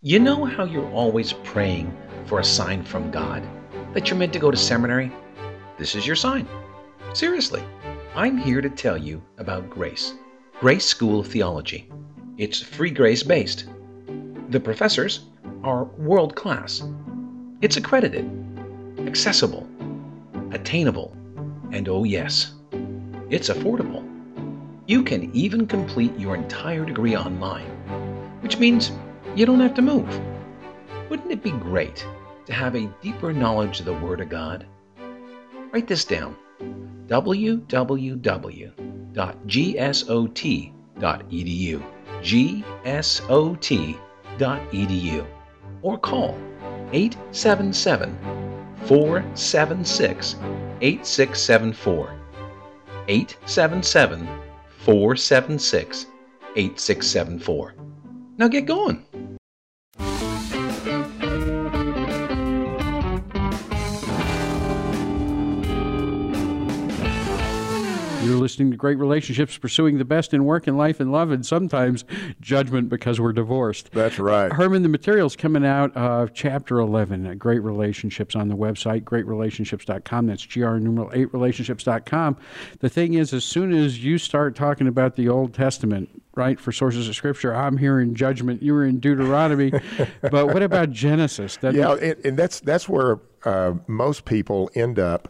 You 0.06 0.20
know 0.20 0.44
how 0.44 0.62
you're 0.62 0.88
always 0.92 1.32
praying 1.32 1.92
for 2.26 2.38
a 2.38 2.44
sign 2.44 2.84
from 2.84 3.10
God? 3.10 3.42
that 3.92 4.08
you're 4.08 4.16
meant 4.16 4.32
to 4.34 4.38
go 4.38 4.52
to 4.52 4.56
seminary? 4.56 5.10
This 5.78 5.96
is 5.96 6.06
your 6.06 6.14
sign. 6.14 6.46
Seriously, 7.12 7.60
I'm 8.14 8.38
here 8.38 8.60
to 8.60 8.70
tell 8.70 8.96
you 8.96 9.20
about 9.38 9.68
Grace, 9.68 10.14
Grace 10.60 10.84
School 10.84 11.18
of 11.18 11.26
Theology. 11.26 11.90
It's 12.38 12.62
free 12.62 12.92
grace 12.92 13.24
based. 13.24 13.64
The 14.50 14.60
professors 14.60 15.24
are 15.64 15.86
world 15.98 16.36
class. 16.36 16.84
It's 17.60 17.76
accredited, 17.76 18.30
accessible, 19.08 19.68
attainable, 20.52 21.16
and 21.72 21.88
oh, 21.88 22.04
yes, 22.04 22.52
it's 23.28 23.48
affordable. 23.48 24.08
You 24.86 25.02
can 25.02 25.34
even 25.34 25.66
complete 25.66 26.16
your 26.16 26.36
entire 26.36 26.84
degree 26.84 27.16
online, 27.16 27.66
which 28.40 28.58
means 28.58 28.92
you 29.36 29.44
don't 29.44 29.60
have 29.60 29.74
to 29.74 29.82
move. 29.82 30.08
Wouldn't 31.10 31.30
it 31.30 31.42
be 31.42 31.50
great 31.50 32.06
to 32.46 32.54
have 32.54 32.74
a 32.74 32.90
deeper 33.02 33.34
knowledge 33.34 33.80
of 33.80 33.86
the 33.86 33.92
Word 33.92 34.20
of 34.22 34.30
God? 34.30 34.66
Write 35.72 35.86
this 35.86 36.06
down 36.06 36.34
www.gsot.edu. 37.06 37.72
gsot.edu. 42.22 43.66
Or 45.82 45.98
call 45.98 46.38
877 46.92 48.18
476 48.86 50.36
8674. 50.80 52.14
877 53.08 54.28
476 54.78 56.06
8674. 56.56 57.75
Now 58.38 58.48
get 58.48 58.66
going. 58.66 59.02
You're 68.26 68.38
listening 68.38 68.72
to 68.72 68.76
Great 68.76 68.98
Relationships, 68.98 69.56
pursuing 69.56 69.98
the 69.98 70.04
best 70.04 70.34
in 70.34 70.44
work 70.44 70.66
and 70.66 70.76
life 70.76 70.98
and 70.98 71.12
love, 71.12 71.30
and 71.30 71.46
sometimes 71.46 72.04
judgment 72.40 72.88
because 72.88 73.20
we're 73.20 73.32
divorced. 73.32 73.92
That's 73.92 74.18
right. 74.18 74.52
Herman, 74.52 74.82
the 74.82 74.88
material's 74.88 75.36
coming 75.36 75.64
out 75.64 75.96
of 75.96 76.34
chapter 76.34 76.80
11, 76.80 77.24
uh, 77.24 77.34
Great 77.34 77.60
Relationships, 77.60 78.34
on 78.34 78.48
the 78.48 78.56
website, 78.56 79.02
greatrelationships.com. 79.02 80.26
That's 80.26 80.44
GR 80.44 80.76
numeral 80.78 81.12
8 81.14 81.32
relationships.com. 81.32 82.36
The 82.80 82.88
thing 82.88 83.14
is, 83.14 83.32
as 83.32 83.44
soon 83.44 83.72
as 83.72 84.02
you 84.02 84.18
start 84.18 84.56
talking 84.56 84.88
about 84.88 85.14
the 85.14 85.28
Old 85.28 85.54
Testament, 85.54 86.22
right, 86.34 86.58
for 86.58 86.72
sources 86.72 87.08
of 87.08 87.14
Scripture, 87.14 87.54
I'm 87.54 87.76
hearing 87.76 88.16
judgment. 88.16 88.60
You 88.60 88.74
were 88.74 88.84
in 88.84 88.98
Deuteronomy. 88.98 89.70
but 90.20 90.48
what 90.48 90.64
about 90.64 90.90
Genesis? 90.90 91.58
That 91.58 91.74
yeah, 91.74 91.92
and, 91.92 92.26
and 92.26 92.36
that's, 92.36 92.58
that's 92.58 92.88
where 92.88 93.20
uh, 93.44 93.74
most 93.86 94.24
people 94.24 94.68
end 94.74 94.98
up 94.98 95.28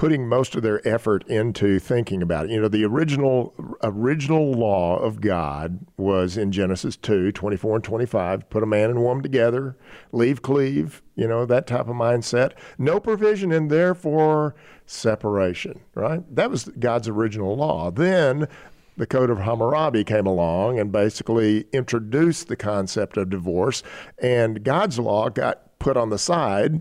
putting 0.00 0.26
most 0.26 0.54
of 0.54 0.62
their 0.62 0.80
effort 0.88 1.22
into 1.28 1.78
thinking 1.78 2.22
about 2.22 2.46
it. 2.46 2.50
You 2.50 2.58
know, 2.58 2.68
the 2.68 2.86
original 2.86 3.52
original 3.82 4.50
law 4.50 4.96
of 4.96 5.20
God 5.20 5.78
was 5.98 6.38
in 6.38 6.52
Genesis 6.52 6.96
2, 6.96 7.32
24 7.32 7.74
and 7.74 7.84
25, 7.84 8.48
put 8.48 8.62
a 8.62 8.66
man 8.66 8.88
and 8.88 9.02
woman 9.02 9.22
together, 9.22 9.76
leave 10.10 10.40
cleave, 10.40 11.02
you 11.16 11.28
know, 11.28 11.44
that 11.44 11.66
type 11.66 11.86
of 11.86 11.96
mindset. 11.96 12.52
No 12.78 12.98
provision 12.98 13.52
in 13.52 13.68
there 13.68 13.94
for 13.94 14.54
separation, 14.86 15.80
right? 15.94 16.22
That 16.34 16.50
was 16.50 16.70
God's 16.78 17.08
original 17.08 17.54
law. 17.54 17.90
Then 17.90 18.48
the 18.96 19.06
Code 19.06 19.28
of 19.28 19.40
Hammurabi 19.40 20.04
came 20.04 20.26
along 20.26 20.78
and 20.78 20.90
basically 20.90 21.66
introduced 21.74 22.48
the 22.48 22.56
concept 22.56 23.18
of 23.18 23.28
divorce, 23.28 23.82
and 24.16 24.64
God's 24.64 24.98
law 24.98 25.28
got 25.28 25.78
put 25.78 25.98
on 25.98 26.08
the 26.08 26.16
side, 26.16 26.80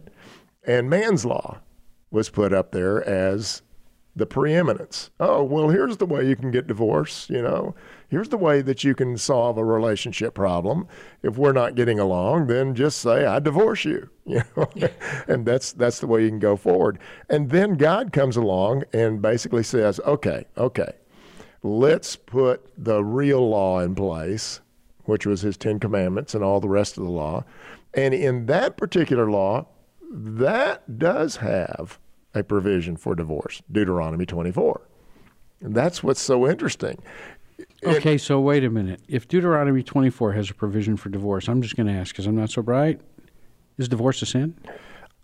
and 0.65 0.89
man's 0.89 1.25
law 1.25 1.59
was 2.11 2.29
put 2.29 2.53
up 2.53 2.71
there 2.71 3.07
as 3.07 3.61
the 4.15 4.25
preeminence. 4.25 5.11
Oh, 5.19 5.43
well, 5.43 5.69
here's 5.69 5.97
the 5.97 6.05
way 6.05 6.27
you 6.27 6.35
can 6.35 6.51
get 6.51 6.67
divorced, 6.67 7.29
you 7.29 7.41
know. 7.41 7.75
Here's 8.09 8.29
the 8.29 8.37
way 8.37 8.61
that 8.61 8.83
you 8.83 8.95
can 8.95 9.17
solve 9.17 9.57
a 9.57 9.63
relationship 9.63 10.33
problem. 10.33 10.87
If 11.23 11.37
we're 11.37 11.53
not 11.53 11.75
getting 11.75 11.99
along, 11.99 12.47
then 12.47 12.75
just 12.75 12.99
say 12.99 13.25
I 13.25 13.39
divorce 13.39 13.85
you, 13.85 14.09
you 14.25 14.41
know. 14.55 14.69
and 15.27 15.45
that's 15.45 15.73
that's 15.73 15.99
the 15.99 16.07
way 16.07 16.23
you 16.23 16.29
can 16.29 16.39
go 16.39 16.55
forward. 16.55 16.99
And 17.29 17.49
then 17.49 17.75
God 17.75 18.11
comes 18.11 18.35
along 18.35 18.83
and 18.93 19.21
basically 19.21 19.63
says, 19.63 19.99
"Okay, 20.05 20.45
okay. 20.57 20.93
Let's 21.61 22.15
put 22.15 22.71
the 22.77 23.03
real 23.03 23.47
law 23.49 23.79
in 23.79 23.93
place, 23.93 24.61
which 25.03 25.25
was 25.25 25.41
his 25.41 25.57
10 25.57 25.79
commandments 25.79 26.33
and 26.33 26.43
all 26.43 26.61
the 26.61 26.69
rest 26.69 26.97
of 26.97 27.03
the 27.03 27.09
law. 27.09 27.43
And 27.93 28.13
in 28.13 28.45
that 28.45 28.77
particular 28.77 29.29
law, 29.29 29.67
that 30.09 30.99
does 30.99 31.37
have 31.37 31.99
a 32.33 32.43
provision 32.43 32.97
for 32.97 33.15
divorce, 33.15 33.61
Deuteronomy 33.71 34.25
24. 34.25 34.81
And 35.61 35.75
that's 35.75 36.03
what's 36.03 36.21
so 36.21 36.47
interesting. 36.49 37.01
Okay, 37.83 38.15
it, 38.15 38.21
so 38.21 38.39
wait 38.39 38.63
a 38.63 38.69
minute. 38.69 39.01
If 39.07 39.27
Deuteronomy 39.27 39.83
24 39.83 40.33
has 40.33 40.49
a 40.49 40.53
provision 40.53 40.97
for 40.97 41.09
divorce, 41.09 41.47
I'm 41.47 41.61
just 41.61 41.75
going 41.75 41.87
to 41.87 41.93
ask 41.93 42.13
because 42.13 42.25
I'm 42.25 42.35
not 42.35 42.49
so 42.49 42.61
bright. 42.61 43.01
Is 43.77 43.87
divorce 43.87 44.21
a 44.21 44.25
sin? 44.25 44.55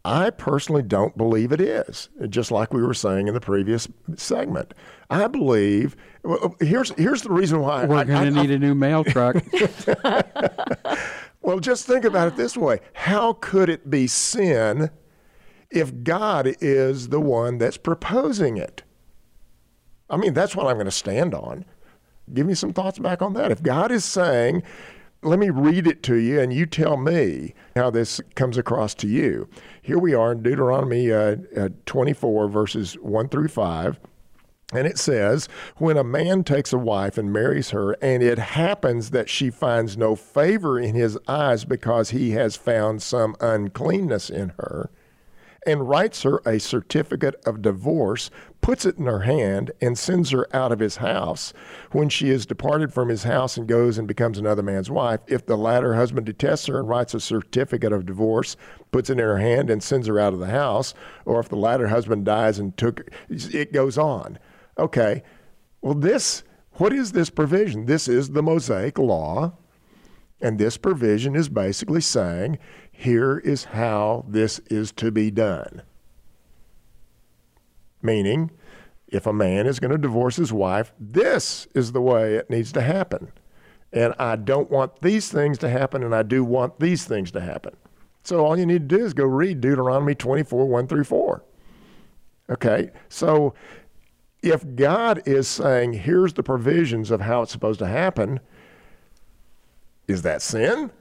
I 0.06 0.30
personally 0.30 0.84
don't 0.84 1.18
believe 1.18 1.52
it 1.52 1.60
is. 1.60 2.10
Just 2.30 2.52
like 2.52 2.74
we 2.74 2.84
were 2.84 2.94
saying 2.94 3.28
in 3.28 3.34
the 3.34 3.42
previous 3.42 3.88
segment, 4.16 4.74
I 5.10 5.28
believe. 5.28 5.96
Well, 6.24 6.56
here's 6.60 6.92
here's 6.92 7.24
the 7.24 7.32
reason 7.32 7.60
why 7.60 7.86
we're 7.86 8.06
going 8.06 8.32
to 8.34 8.42
need 8.42 8.52
I, 8.52 8.54
a 8.54 8.60
new 8.60 8.76
mail 8.76 9.04
truck. 9.04 9.38
Well, 11.46 11.60
just 11.60 11.86
think 11.86 12.06
about 12.06 12.28
it 12.28 12.38
this 12.38 12.58
way 12.58 12.80
How 12.94 13.34
could 13.34 13.70
it 13.70 13.88
be 13.88 14.08
sin 14.08 14.90
if 15.70 16.04
God 16.04 16.56
is 16.60 17.10
the 17.10 17.22
one 17.22 17.60
that's 17.60 17.78
proposing 17.78 18.58
it? 18.58 18.82
I 20.10 20.18
mean, 20.18 20.34
that's 20.34 20.56
what 20.56 20.66
I'm 20.66 20.76
going 20.76 20.86
to 20.86 20.92
stand 20.92 21.36
on. 21.36 21.66
Give 22.34 22.48
me 22.48 22.56
some 22.56 22.74
thoughts 22.74 22.98
back 22.98 23.22
on 23.22 23.34
that. 23.34 23.52
If 23.52 23.62
God 23.62 23.92
is 23.92 24.04
saying, 24.04 24.64
let 25.22 25.38
me 25.38 25.52
read 25.52 25.86
it 25.86 26.02
to 26.04 26.16
you 26.16 26.40
and 26.40 26.52
you 26.52 26.66
tell 26.66 26.98
me 26.98 27.54
how 27.76 27.92
this 27.92 28.22
comes 28.34 28.58
across 28.58 28.96
to 28.96 29.08
you. 29.08 29.48
Here 29.84 30.00
we 30.00 30.16
are 30.16 30.32
in 30.32 30.42
Deuteronomy 30.42 31.12
uh, 31.12 31.36
uh, 31.56 31.70
24, 31.86 32.48
verses 32.48 32.96
1 32.96 33.30
through 33.30 33.50
5. 33.50 34.00
And 34.74 34.88
it 34.88 34.98
says, 34.98 35.48
when 35.78 35.96
a 35.96 36.04
man 36.04 36.44
takes 36.44 36.74
a 36.74 36.78
wife 36.78 37.20
and 37.20 37.32
marries 37.32 37.70
her, 37.70 37.94
and 38.02 38.24
it 38.24 38.40
happens 38.40 39.12
that 39.12 39.30
she 39.30 39.52
finds 39.52 39.96
no 39.96 40.16
favor 40.16 40.80
in 40.80 40.96
his 40.96 41.20
eyes 41.28 41.66
because 41.66 42.10
he 42.10 42.32
has 42.32 42.56
found 42.56 43.04
some 43.04 43.36
uncleanness 43.40 44.30
in 44.30 44.50
her, 44.58 44.90
and 45.68 45.88
writes 45.88 46.24
her 46.24 46.42
a 46.46 46.60
certificate 46.60 47.36
of 47.46 47.62
divorce, 47.62 48.32
puts 48.62 48.86
it 48.86 48.98
in 48.98 49.06
her 49.06 49.22
hand, 49.22 49.72
and 49.82 49.98
sends 49.98 50.32
her 50.32 50.48
out 50.56 50.72
of 50.72 50.80
his 50.80 50.98
house. 50.98 51.54
When 51.92 52.10
she 52.10 52.30
is 52.30 52.46
departed 52.46 52.92
from 52.94 53.10
his 53.10 53.24
house 53.24 53.58
and 53.58 53.68
goes 53.68 53.98
and 54.00 54.08
becomes 54.08 54.38
another 54.38 54.64
man's 54.64 54.90
wife, 54.90 55.22
if 55.28 55.46
the 55.46 55.58
latter 55.58 55.96
husband 55.96 56.26
detests 56.26 56.66
her 56.68 56.80
and 56.80 56.90
writes 56.90 57.14
a 57.14 57.20
certificate 57.20 57.94
of 57.94 58.06
divorce, 58.06 58.58
puts 58.92 59.10
it 59.10 59.14
in 59.14 59.20
her 59.20 59.38
hand, 59.38 59.70
and 59.70 59.84
sends 59.84 60.08
her 60.08 60.20
out 60.20 60.34
of 60.34 60.40
the 60.40 60.48
house, 60.48 60.96
or 61.24 61.40
if 61.40 61.50
the 61.50 61.56
latter 61.56 61.88
husband 61.88 62.26
dies 62.26 62.58
and 62.58 62.76
took 62.78 63.10
it 63.30 63.72
goes 63.72 63.98
on. 63.98 64.40
Okay, 64.78 65.24
well, 65.82 65.94
this, 65.94 66.44
what 66.74 66.92
is 66.92 67.14
this 67.14 67.30
provision? 67.30 67.86
This 67.86 68.08
is 68.08 68.32
the 68.32 68.44
Mosaic 68.44 68.98
Law, 68.98 69.54
and 70.42 70.60
this 70.60 70.78
provision 70.78 71.36
is 71.36 71.48
basically 71.48 72.02
saying 72.02 72.58
here 72.92 73.38
is 73.38 73.66
how 73.66 74.26
this 74.28 74.60
is 74.70 74.92
to 74.94 75.12
be 75.12 75.32
done. 75.32 75.84
Meaning, 78.02 78.52
if 79.08 79.26
a 79.26 79.34
man 79.34 79.66
is 79.66 79.80
going 79.80 79.92
to 79.92 79.98
divorce 79.98 80.36
his 80.36 80.52
wife, 80.52 80.92
this 81.00 81.68
is 81.74 81.92
the 81.92 82.02
way 82.02 82.36
it 82.36 82.50
needs 82.50 82.72
to 82.74 82.82
happen. 82.82 83.32
And 83.94 84.14
I 84.20 84.36
don't 84.36 84.70
want 84.70 85.02
these 85.02 85.30
things 85.30 85.58
to 85.60 85.70
happen, 85.70 86.04
and 86.04 86.14
I 86.14 86.24
do 86.24 86.44
want 86.44 86.80
these 86.80 87.06
things 87.06 87.32
to 87.32 87.42
happen. 87.42 87.76
So 88.24 88.46
all 88.46 88.58
you 88.58 88.66
need 88.66 88.90
to 88.90 88.98
do 88.98 89.06
is 89.06 89.14
go 89.14 89.26
read 89.26 89.62
Deuteronomy 89.62 90.16
24, 90.16 90.66
1 90.66 90.88
through 90.88 91.04
4. 91.06 91.44
Okay, 92.50 92.92
so 93.08 93.54
if 94.46 94.76
God 94.76 95.22
is 95.26 95.48
saying, 95.48 95.94
here's 95.94 96.34
the 96.34 96.44
provisions 96.44 97.12
of 97.12 97.22
how 97.22 97.42
it's 97.42 97.52
supposed 97.52 97.80
to 97.80 97.88
happen, 97.88 98.40
is 100.08 100.22
that 100.22 100.42
sin? 100.42 100.92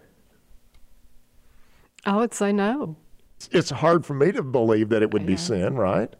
I 2.04 2.16
would 2.16 2.34
say 2.34 2.52
no. 2.52 2.96
It's 3.50 3.70
hard 3.70 4.06
for 4.06 4.14
me 4.14 4.32
to 4.32 4.42
believe 4.42 4.88
that 4.90 5.02
it 5.02 5.12
would 5.12 5.22
yeah. 5.22 5.28
be 5.28 5.36
sin, 5.36 5.76
right? 5.76 6.14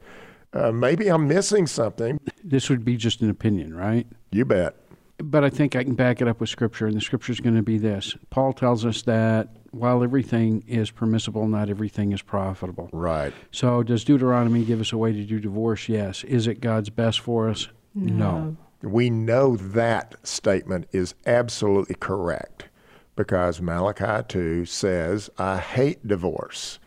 Uh, 0.52 0.70
maybe 0.70 1.08
I'm 1.08 1.26
missing 1.26 1.66
something. 1.66 2.20
This 2.42 2.70
would 2.70 2.84
be 2.84 2.96
just 2.96 3.20
an 3.22 3.30
opinion, 3.30 3.74
right? 3.74 4.06
You 4.30 4.44
bet. 4.44 4.76
But 5.26 5.42
I 5.42 5.48
think 5.48 5.74
I 5.74 5.84
can 5.84 5.94
back 5.94 6.20
it 6.20 6.28
up 6.28 6.38
with 6.38 6.50
Scripture, 6.50 6.86
and 6.86 6.94
the 6.94 7.00
Scripture 7.00 7.32
is 7.32 7.40
going 7.40 7.56
to 7.56 7.62
be 7.62 7.78
this. 7.78 8.14
Paul 8.28 8.52
tells 8.52 8.84
us 8.84 9.02
that 9.02 9.48
while 9.70 10.02
everything 10.02 10.62
is 10.66 10.90
permissible, 10.90 11.48
not 11.48 11.70
everything 11.70 12.12
is 12.12 12.20
profitable. 12.20 12.90
Right. 12.92 13.32
So, 13.50 13.82
does 13.82 14.04
Deuteronomy 14.04 14.64
give 14.64 14.82
us 14.82 14.92
a 14.92 14.98
way 14.98 15.12
to 15.12 15.24
do 15.24 15.40
divorce? 15.40 15.88
Yes. 15.88 16.24
Is 16.24 16.46
it 16.46 16.60
God's 16.60 16.90
best 16.90 17.20
for 17.20 17.48
us? 17.48 17.68
No. 17.94 18.14
no. 18.40 18.56
We 18.82 19.08
know 19.08 19.56
that 19.56 20.14
statement 20.26 20.88
is 20.92 21.14
absolutely 21.24 21.94
correct 21.94 22.68
because 23.16 23.62
Malachi 23.62 24.26
2 24.28 24.66
says, 24.66 25.30
I 25.38 25.56
hate 25.56 26.06
divorce. 26.06 26.78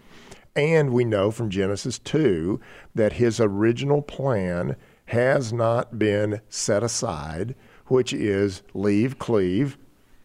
And 0.56 0.91
we 0.91 1.06
know 1.06 1.32
from 1.32 1.50
Genesis 1.50 1.98
2 1.98 2.60
that 2.94 3.13
his 3.13 3.39
original 3.39 4.03
plan 4.03 4.75
has 5.08 5.51
not 5.51 5.98
been 5.98 6.41
set 6.50 6.84
aside, 6.84 7.56
which 7.88 8.13
is 8.13 8.62
leave, 8.74 9.20
cleave, 9.20 9.77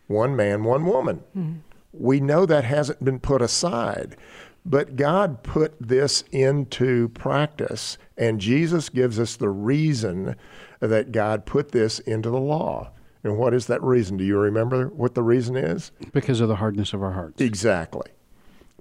one 0.07 0.37
man, 0.37 0.65
one 0.65 0.85
woman. 0.85 1.23
Mm-hmm. 1.37 1.59
We 1.93 2.21
know 2.21 2.47
that 2.47 2.65
hasn't 2.65 3.05
been 3.05 3.21
put 3.21 3.43
aside. 3.43 4.17
But 4.65 4.97
God 4.97 5.43
put 5.43 5.75
this 5.81 6.23
into 6.31 7.09
practice, 7.09 7.99
and 8.17 8.41
Jesus 8.41 8.89
gives 8.89 9.19
us 9.19 9.37
the 9.37 9.49
reason 9.49 10.37
that 10.79 11.11
God 11.11 11.47
put 11.47 11.73
this 11.73 11.99
into 11.99 12.31
the 12.31 12.41
law. 12.41 12.93
And 13.25 13.39
what 13.39 13.55
is 13.55 13.67
that 13.67 13.83
reason? 13.83 14.17
Do 14.17 14.25
you 14.25 14.39
remember 14.39 14.89
what 14.89 15.15
the 15.15 15.23
reason 15.23 15.57
is? 15.57 15.91
Because 16.13 16.41
of 16.41 16.49
the 16.49 16.57
hardness 16.57 16.93
of 16.93 17.03
our 17.03 17.13
hearts. 17.13 17.41
Exactly. 17.41 18.11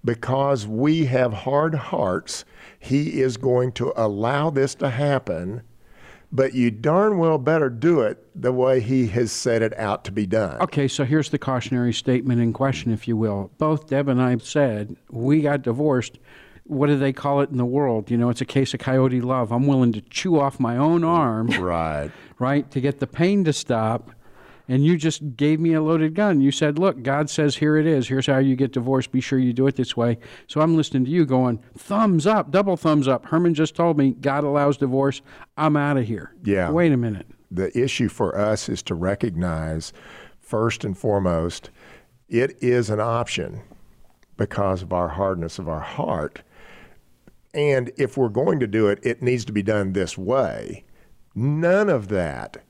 Because 0.03 0.65
we 0.67 1.05
have 1.05 1.33
hard 1.33 1.75
hearts, 1.75 2.45
He 2.79 3.21
is 3.21 3.37
going 3.37 3.71
to 3.73 3.93
allow 3.95 4.49
this 4.49 4.75
to 4.75 4.89
happen 4.89 5.61
but 6.31 6.53
you 6.53 6.71
darn 6.71 7.17
well 7.17 7.37
better 7.37 7.69
do 7.69 8.01
it 8.01 8.25
the 8.39 8.51
way 8.51 8.79
he 8.79 9.07
has 9.07 9.31
set 9.31 9.61
it 9.61 9.77
out 9.77 10.05
to 10.05 10.11
be 10.11 10.25
done. 10.25 10.61
Okay, 10.61 10.87
so 10.87 11.03
here's 11.03 11.29
the 11.29 11.37
cautionary 11.37 11.93
statement 11.93 12.41
in 12.41 12.53
question, 12.53 12.91
if 12.91 13.07
you 13.07 13.17
will. 13.17 13.51
Both 13.57 13.87
Deb 13.87 14.07
and 14.07 14.21
I 14.21 14.37
said 14.37 14.95
we 15.09 15.41
got 15.41 15.61
divorced. 15.61 16.19
What 16.65 16.87
do 16.87 16.97
they 16.97 17.11
call 17.11 17.41
it 17.41 17.49
in 17.49 17.57
the 17.57 17.65
world? 17.65 18.09
You 18.09 18.17
know, 18.17 18.29
it's 18.29 18.39
a 18.39 18.45
case 18.45 18.73
of 18.73 18.79
coyote 18.79 19.19
love. 19.19 19.51
I'm 19.51 19.67
willing 19.67 19.91
to 19.93 20.01
chew 20.01 20.39
off 20.39 20.59
my 20.59 20.77
own 20.77 21.03
arm, 21.03 21.47
right, 21.47 22.11
right, 22.39 22.69
to 22.71 22.79
get 22.79 22.99
the 22.99 23.07
pain 23.07 23.43
to 23.43 23.53
stop 23.53 24.11
and 24.67 24.85
you 24.85 24.97
just 24.97 25.35
gave 25.35 25.59
me 25.59 25.73
a 25.73 25.81
loaded 25.81 26.15
gun. 26.15 26.41
You 26.41 26.51
said, 26.51 26.79
"Look, 26.79 27.03
God 27.03 27.29
says 27.29 27.57
here 27.57 27.77
it 27.77 27.85
is. 27.85 28.07
Here's 28.07 28.27
how 28.27 28.37
you 28.37 28.55
get 28.55 28.71
divorced. 28.71 29.11
Be 29.11 29.21
sure 29.21 29.39
you 29.39 29.53
do 29.53 29.67
it 29.67 29.75
this 29.75 29.95
way." 29.97 30.17
So 30.47 30.61
I'm 30.61 30.75
listening 30.75 31.05
to 31.05 31.11
you 31.11 31.25
going, 31.25 31.59
"Thumbs 31.77 32.27
up, 32.27 32.51
double 32.51 32.77
thumbs 32.77 33.07
up." 33.07 33.25
Herman 33.27 33.53
just 33.53 33.75
told 33.75 33.97
me 33.97 34.11
God 34.11 34.43
allows 34.43 34.77
divorce. 34.77 35.21
I'm 35.57 35.77
out 35.77 35.97
of 35.97 36.05
here. 36.05 36.33
Yeah. 36.43 36.71
Wait 36.71 36.91
a 36.91 36.97
minute. 36.97 37.27
The 37.49 37.77
issue 37.77 38.07
for 38.07 38.37
us 38.37 38.69
is 38.69 38.81
to 38.83 38.95
recognize 38.95 39.91
first 40.39 40.83
and 40.83 40.97
foremost 40.97 41.69
it 42.29 42.57
is 42.61 42.89
an 42.89 42.99
option 42.99 43.61
because 44.37 44.81
of 44.81 44.93
our 44.93 45.09
hardness 45.09 45.59
of 45.59 45.67
our 45.67 45.81
heart. 45.81 46.41
And 47.53 47.91
if 47.97 48.17
we're 48.17 48.29
going 48.29 48.59
to 48.61 48.67
do 48.67 48.87
it, 48.87 48.99
it 49.03 49.21
needs 49.21 49.43
to 49.45 49.51
be 49.51 49.61
done 49.61 49.91
this 49.91 50.17
way. 50.17 50.85
None 51.35 51.89
of 51.89 52.07
that 52.07 52.63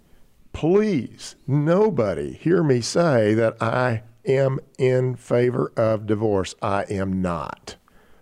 please, 0.54 1.36
nobody 1.48 2.34
hear 2.34 2.64
me 2.64 2.82
say 2.82 3.34
that 3.34 3.62
I 3.62 4.04
am 4.26 4.60
in 4.78 5.16
favor 5.16 5.72
of 5.76 6.06
divorce. 6.06 6.56
I 6.62 6.84
am 6.84 7.22
not. 7.22 7.76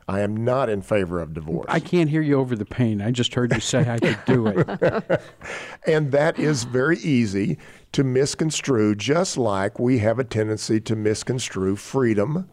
I 0.10 0.22
am 0.22 0.44
not 0.44 0.70
in 0.70 0.82
favor 0.82 1.22
of 1.22 1.36
divorce. 1.36 1.68
I 1.70 1.80
can't 1.80 2.10
hear 2.10 2.22
you 2.22 2.40
over 2.40 2.56
the 2.56 2.66
pain. 2.66 3.00
I 3.00 3.12
just 3.12 3.36
heard 3.36 3.54
you 3.54 3.60
say 3.60 3.88
I 3.88 4.00
could 4.00 4.18
do 4.26 4.48
it. 4.48 5.22
and 5.86 6.12
that 6.12 6.40
is 6.40 6.64
very 6.64 6.98
easy 6.98 7.60
to 7.92 8.04
misconstrue, 8.04 8.96
just 8.96 9.38
like 9.38 9.78
we 9.78 10.00
have 10.00 10.18
a 10.18 10.24
tendency 10.24 10.82
to 10.82 10.96
misconstrue 10.96 11.76
freedom 11.76 12.50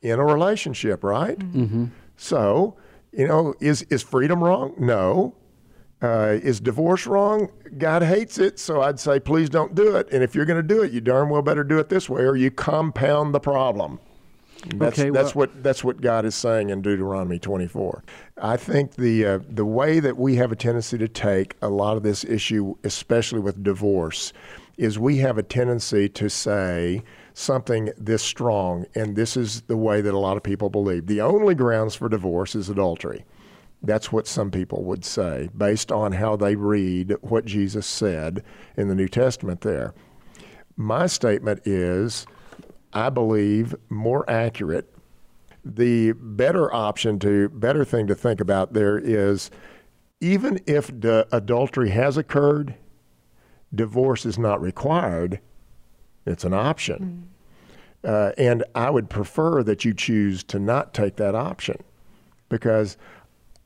in 0.00 0.18
a 0.18 0.24
relationship, 0.24 1.04
right? 1.04 1.38
Mm-hmm. 1.38 1.86
So, 2.16 2.78
you 3.12 3.28
know, 3.28 3.52
is, 3.60 3.82
is 3.82 4.02
freedom 4.02 4.42
wrong? 4.42 4.74
No. 4.78 5.34
Uh, 6.00 6.38
is 6.42 6.60
divorce 6.60 7.06
wrong? 7.06 7.50
God 7.76 8.02
hates 8.02 8.38
it, 8.38 8.58
so 8.58 8.82
I'd 8.82 9.00
say 9.00 9.18
please 9.18 9.50
don't 9.50 9.74
do 9.74 9.96
it. 9.96 10.08
And 10.12 10.22
if 10.22 10.34
you're 10.34 10.44
going 10.44 10.62
to 10.62 10.74
do 10.74 10.82
it, 10.82 10.92
you 10.92 11.00
darn 11.00 11.28
well 11.28 11.42
better 11.42 11.64
do 11.64 11.78
it 11.78 11.88
this 11.88 12.08
way, 12.08 12.22
or 12.22 12.36
you 12.36 12.50
compound 12.50 13.34
the 13.34 13.40
problem. 13.40 13.98
That's, 14.74 14.98
okay, 14.98 15.10
well, 15.10 15.22
that's 15.22 15.34
what 15.34 15.62
that's 15.62 15.84
what 15.84 16.00
God 16.00 16.24
is 16.24 16.34
saying 16.34 16.70
in 16.70 16.82
Deuteronomy 16.82 17.38
24. 17.38 18.02
I 18.40 18.56
think 18.56 18.94
the 18.94 19.24
uh, 19.24 19.38
the 19.48 19.64
way 19.64 20.00
that 20.00 20.16
we 20.16 20.36
have 20.36 20.50
a 20.50 20.56
tendency 20.56 20.98
to 20.98 21.08
take 21.08 21.56
a 21.62 21.68
lot 21.68 21.96
of 21.96 22.02
this 22.02 22.24
issue, 22.24 22.74
especially 22.82 23.38
with 23.38 23.62
divorce, 23.62 24.32
is 24.76 24.98
we 24.98 25.18
have 25.18 25.38
a 25.38 25.42
tendency 25.42 26.08
to 26.08 26.28
say 26.28 27.02
something 27.34 27.90
this 27.96 28.22
strong, 28.22 28.86
and 28.96 29.14
this 29.14 29.36
is 29.36 29.60
the 29.62 29.76
way 29.76 30.00
that 30.00 30.12
a 30.12 30.18
lot 30.18 30.36
of 30.36 30.42
people 30.42 30.70
believe. 30.70 31.06
The 31.06 31.20
only 31.20 31.54
grounds 31.54 31.94
for 31.94 32.08
divorce 32.08 32.56
is 32.56 32.68
adultery. 32.68 33.24
That's 33.82 34.10
what 34.10 34.26
some 34.26 34.50
people 34.50 34.82
would 34.84 35.04
say 35.04 35.48
based 35.56 35.92
on 35.92 36.12
how 36.12 36.36
they 36.36 36.56
read 36.56 37.14
what 37.20 37.44
Jesus 37.44 37.86
said 37.86 38.42
in 38.76 38.88
the 38.88 38.94
New 38.94 39.08
Testament 39.08 39.60
there. 39.60 39.94
My 40.76 41.06
statement 41.06 41.66
is 41.66 42.26
I 42.92 43.10
believe 43.10 43.74
more 43.88 44.28
accurate. 44.28 44.92
The 45.64 46.12
better 46.12 46.72
option 46.72 47.18
to, 47.20 47.48
better 47.50 47.84
thing 47.84 48.06
to 48.06 48.14
think 48.14 48.40
about 48.40 48.72
there 48.72 48.98
is 48.98 49.50
even 50.20 50.60
if 50.66 50.88
the 50.88 51.28
adultery 51.30 51.90
has 51.90 52.16
occurred, 52.16 52.74
divorce 53.74 54.24
is 54.24 54.38
not 54.38 54.60
required, 54.60 55.40
it's 56.26 56.44
an 56.44 56.54
option. 56.54 57.28
Mm. 58.04 58.08
Uh, 58.08 58.32
and 58.38 58.64
I 58.74 58.90
would 58.90 59.10
prefer 59.10 59.62
that 59.64 59.84
you 59.84 59.92
choose 59.92 60.42
to 60.44 60.58
not 60.58 60.94
take 60.94 61.16
that 61.16 61.34
option 61.34 61.82
because 62.48 62.96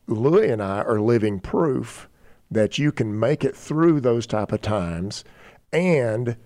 Louie 0.07 0.51
and 0.51 0.63
I 0.63 0.83
are 0.83 1.01
living 1.01 1.41
proof 1.41 2.09
that 2.51 2.79
you 2.79 2.93
can 2.93 3.19
make 3.19 3.45
it 3.45 3.57
through 3.57 4.01
those 4.01 4.27
type 4.27 4.53
of 4.53 4.61
times 4.61 5.25
and 5.73 6.37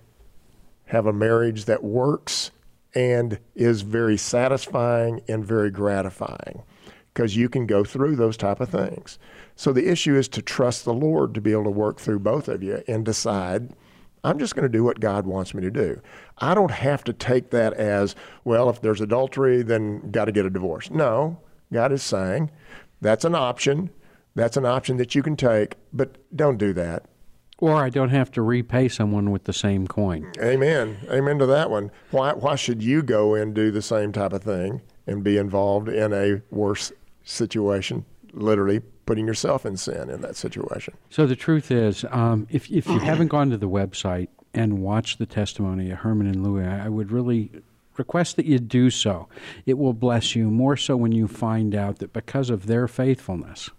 have 0.86 1.06
a 1.06 1.12
marriage 1.12 1.64
that 1.64 1.82
works 1.82 2.52
and 2.94 3.38
is 3.54 3.82
very 3.82 4.16
satisfying 4.16 5.20
and 5.28 5.44
very 5.44 5.70
gratifying 5.70 6.62
because 7.12 7.36
you 7.36 7.48
can 7.48 7.66
go 7.66 7.82
through 7.82 8.14
those 8.14 8.36
type 8.36 8.60
of 8.60 8.68
things. 8.68 9.18
So 9.56 9.72
the 9.72 9.90
issue 9.90 10.14
is 10.14 10.28
to 10.28 10.42
trust 10.42 10.84
the 10.84 10.94
Lord 10.94 11.34
to 11.34 11.40
be 11.40 11.52
able 11.52 11.64
to 11.64 11.70
work 11.70 11.98
through 11.98 12.20
both 12.20 12.48
of 12.48 12.62
you 12.62 12.82
and 12.86 13.04
decide 13.04 13.74
I'm 14.26 14.40
just 14.40 14.56
going 14.56 14.64
to 14.64 14.68
do 14.68 14.82
what 14.82 14.98
God 14.98 15.24
wants 15.24 15.54
me 15.54 15.62
to 15.62 15.70
do. 15.70 16.00
I 16.38 16.54
don't 16.54 16.72
have 16.72 17.04
to 17.04 17.12
take 17.12 17.50
that 17.50 17.74
as, 17.74 18.16
well, 18.44 18.68
if 18.68 18.80
there's 18.80 19.00
adultery, 19.00 19.62
then 19.62 20.10
got 20.10 20.24
to 20.24 20.32
get 20.32 20.44
a 20.44 20.50
divorce. 20.50 20.90
No, 20.90 21.38
God 21.72 21.92
is 21.92 22.02
saying, 22.02 22.50
that's 23.06 23.24
an 23.24 23.34
option. 23.34 23.90
That's 24.34 24.56
an 24.56 24.66
option 24.66 24.96
that 24.98 25.14
you 25.14 25.22
can 25.22 25.36
take, 25.36 25.76
but 25.92 26.16
don't 26.34 26.58
do 26.58 26.72
that. 26.74 27.06
Or 27.58 27.76
I 27.76 27.88
don't 27.88 28.10
have 28.10 28.30
to 28.32 28.42
repay 28.42 28.88
someone 28.88 29.30
with 29.30 29.44
the 29.44 29.52
same 29.52 29.86
coin. 29.86 30.30
Amen. 30.42 30.98
Amen 31.10 31.38
to 31.38 31.46
that 31.46 31.70
one. 31.70 31.90
Why, 32.10 32.34
why 32.34 32.54
should 32.54 32.82
you 32.82 33.02
go 33.02 33.34
and 33.34 33.54
do 33.54 33.70
the 33.70 33.80
same 33.80 34.12
type 34.12 34.34
of 34.34 34.42
thing 34.42 34.82
and 35.06 35.24
be 35.24 35.38
involved 35.38 35.88
in 35.88 36.12
a 36.12 36.42
worse 36.50 36.92
situation? 37.24 38.04
Literally 38.34 38.80
putting 39.06 39.26
yourself 39.26 39.64
in 39.64 39.78
sin 39.78 40.10
in 40.10 40.20
that 40.20 40.36
situation. 40.36 40.92
So 41.08 41.26
the 41.26 41.36
truth 41.36 41.70
is, 41.70 42.04
um, 42.10 42.46
if, 42.50 42.70
if 42.70 42.86
you 42.86 42.98
haven't 42.98 43.28
gone 43.28 43.48
to 43.50 43.56
the 43.56 43.70
website 43.70 44.28
and 44.52 44.80
watched 44.80 45.18
the 45.18 45.26
testimony 45.26 45.90
of 45.90 45.98
Herman 45.98 46.26
and 46.26 46.42
Louie, 46.42 46.66
I 46.66 46.90
would 46.90 47.10
really 47.10 47.50
request 47.98 48.36
that 48.36 48.46
you 48.46 48.58
do 48.58 48.90
so. 48.90 49.28
It 49.64 49.78
will 49.78 49.92
bless 49.92 50.34
you 50.34 50.50
more 50.50 50.76
so 50.76 50.96
when 50.96 51.12
you 51.12 51.28
find 51.28 51.74
out 51.74 51.98
that 51.98 52.12
because 52.12 52.50
of 52.50 52.66
their 52.66 52.88
faithfulness, 52.88 53.70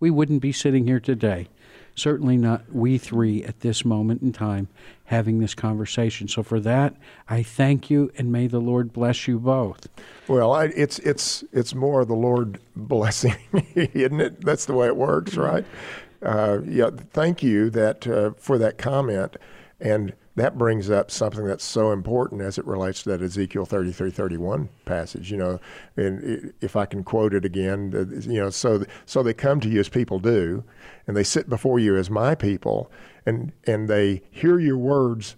we 0.00 0.10
wouldn't 0.10 0.42
be 0.42 0.52
sitting 0.52 0.86
here 0.86 1.00
today. 1.00 1.48
Certainly 1.94 2.38
not 2.38 2.72
we 2.72 2.96
three 2.96 3.44
at 3.44 3.60
this 3.60 3.84
moment 3.84 4.22
in 4.22 4.32
time 4.32 4.68
having 5.04 5.40
this 5.40 5.54
conversation. 5.54 6.26
So 6.26 6.42
for 6.42 6.58
that, 6.60 6.96
I 7.28 7.42
thank 7.42 7.90
you 7.90 8.10
and 8.16 8.32
may 8.32 8.46
the 8.46 8.60
Lord 8.60 8.92
bless 8.92 9.28
you 9.28 9.38
both. 9.38 9.88
Well, 10.26 10.52
I, 10.52 10.64
it's 10.74 10.98
it's 11.00 11.44
it's 11.52 11.74
more 11.74 12.04
the 12.04 12.14
Lord 12.14 12.58
blessing, 12.76 13.36
isn't 13.74 14.20
it? 14.20 14.42
That's 14.42 14.64
the 14.64 14.74
way 14.74 14.86
it 14.86 14.96
works, 14.96 15.36
right? 15.36 15.66
Uh, 16.22 16.60
yeah. 16.66 16.90
Thank 17.12 17.42
you 17.42 17.68
that 17.70 18.06
uh, 18.06 18.30
for 18.38 18.56
that 18.58 18.78
comment 18.78 19.36
and 19.80 20.14
that 20.34 20.56
brings 20.56 20.90
up 20.90 21.10
something 21.10 21.46
that's 21.46 21.64
so 21.64 21.92
important 21.92 22.40
as 22.40 22.56
it 22.56 22.66
relates 22.66 23.02
to 23.02 23.10
that 23.10 23.22
Ezekiel 23.22 23.66
33 23.66 24.10
31 24.10 24.68
passage. 24.84 25.30
You 25.30 25.36
know, 25.36 25.60
and 25.96 26.52
if 26.60 26.74
I 26.74 26.86
can 26.86 27.04
quote 27.04 27.34
it 27.34 27.44
again, 27.44 27.92
you 28.26 28.40
know, 28.40 28.50
so, 28.50 28.84
so 29.04 29.22
they 29.22 29.34
come 29.34 29.60
to 29.60 29.68
you 29.68 29.80
as 29.80 29.88
people 29.88 30.18
do, 30.18 30.64
and 31.06 31.16
they 31.16 31.24
sit 31.24 31.48
before 31.48 31.78
you 31.78 31.96
as 31.96 32.08
my 32.08 32.34
people, 32.34 32.90
and, 33.26 33.52
and 33.66 33.88
they 33.88 34.22
hear 34.30 34.58
your 34.58 34.78
words, 34.78 35.36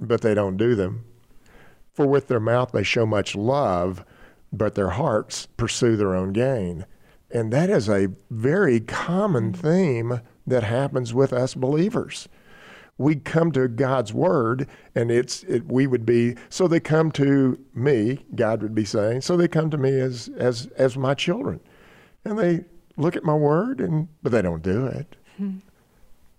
but 0.00 0.22
they 0.22 0.34
don't 0.34 0.56
do 0.56 0.74
them. 0.74 1.04
For 1.92 2.06
with 2.06 2.28
their 2.28 2.40
mouth 2.40 2.72
they 2.72 2.82
show 2.82 3.06
much 3.06 3.36
love, 3.36 4.04
but 4.52 4.74
their 4.74 4.90
hearts 4.90 5.46
pursue 5.56 5.96
their 5.96 6.16
own 6.16 6.32
gain. 6.32 6.86
And 7.30 7.52
that 7.52 7.70
is 7.70 7.88
a 7.88 8.08
very 8.28 8.80
common 8.80 9.52
theme 9.52 10.20
that 10.46 10.64
happens 10.64 11.14
with 11.14 11.32
us 11.32 11.54
believers 11.54 12.28
we 13.02 13.16
come 13.16 13.52
to 13.52 13.68
God's 13.68 14.12
word, 14.12 14.68
and 14.94 15.10
it's 15.10 15.42
it, 15.44 15.66
we 15.66 15.86
would 15.86 16.06
be 16.06 16.36
so 16.48 16.68
they 16.68 16.80
come 16.80 17.10
to 17.12 17.58
me. 17.74 18.24
God 18.34 18.62
would 18.62 18.74
be 18.74 18.84
saying, 18.84 19.22
so 19.22 19.36
they 19.36 19.48
come 19.48 19.70
to 19.70 19.78
me 19.78 19.98
as 20.00 20.30
as 20.36 20.66
as 20.76 20.96
my 20.96 21.14
children, 21.14 21.60
and 22.24 22.38
they 22.38 22.64
look 22.96 23.16
at 23.16 23.24
my 23.24 23.34
word, 23.34 23.80
and 23.80 24.08
but 24.22 24.32
they 24.32 24.42
don't 24.42 24.62
do 24.62 24.86
it. 24.86 25.16
Hmm. 25.36 25.58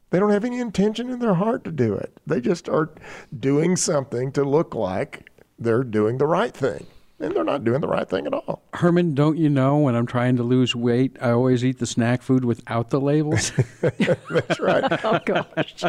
They 0.09 0.19
don't 0.19 0.29
have 0.29 0.45
any 0.45 0.59
intention 0.59 1.09
in 1.09 1.19
their 1.19 1.33
heart 1.33 1.63
to 1.63 1.71
do 1.71 1.95
it. 1.95 2.15
They 2.27 2.39
just 2.39 2.69
are 2.69 2.91
doing 3.39 3.75
something 3.75 4.31
to 4.33 4.43
look 4.43 4.75
like 4.75 5.31
they're 5.57 5.83
doing 5.83 6.19
the 6.19 6.27
right 6.27 6.53
thing. 6.53 6.85
And 7.23 7.35
they're 7.35 7.43
not 7.43 7.63
doing 7.63 7.81
the 7.81 7.87
right 7.87 8.07
thing 8.07 8.27
at 8.27 8.33
all. 8.33 8.61
Herman, 8.73 9.15
don't 9.15 9.37
you 9.37 9.49
know 9.49 9.77
when 9.77 9.95
I'm 9.95 10.05
trying 10.05 10.35
to 10.37 10.43
lose 10.43 10.75
weight, 10.75 11.15
I 11.21 11.31
always 11.31 11.63
eat 11.63 11.79
the 11.79 11.85
snack 11.85 12.21
food 12.21 12.43
without 12.43 12.89
the 12.89 12.99
labels? 12.99 13.51
That's 13.81 14.59
right. 14.59 14.83
Oh 15.03 15.19
gosh. 15.25 15.83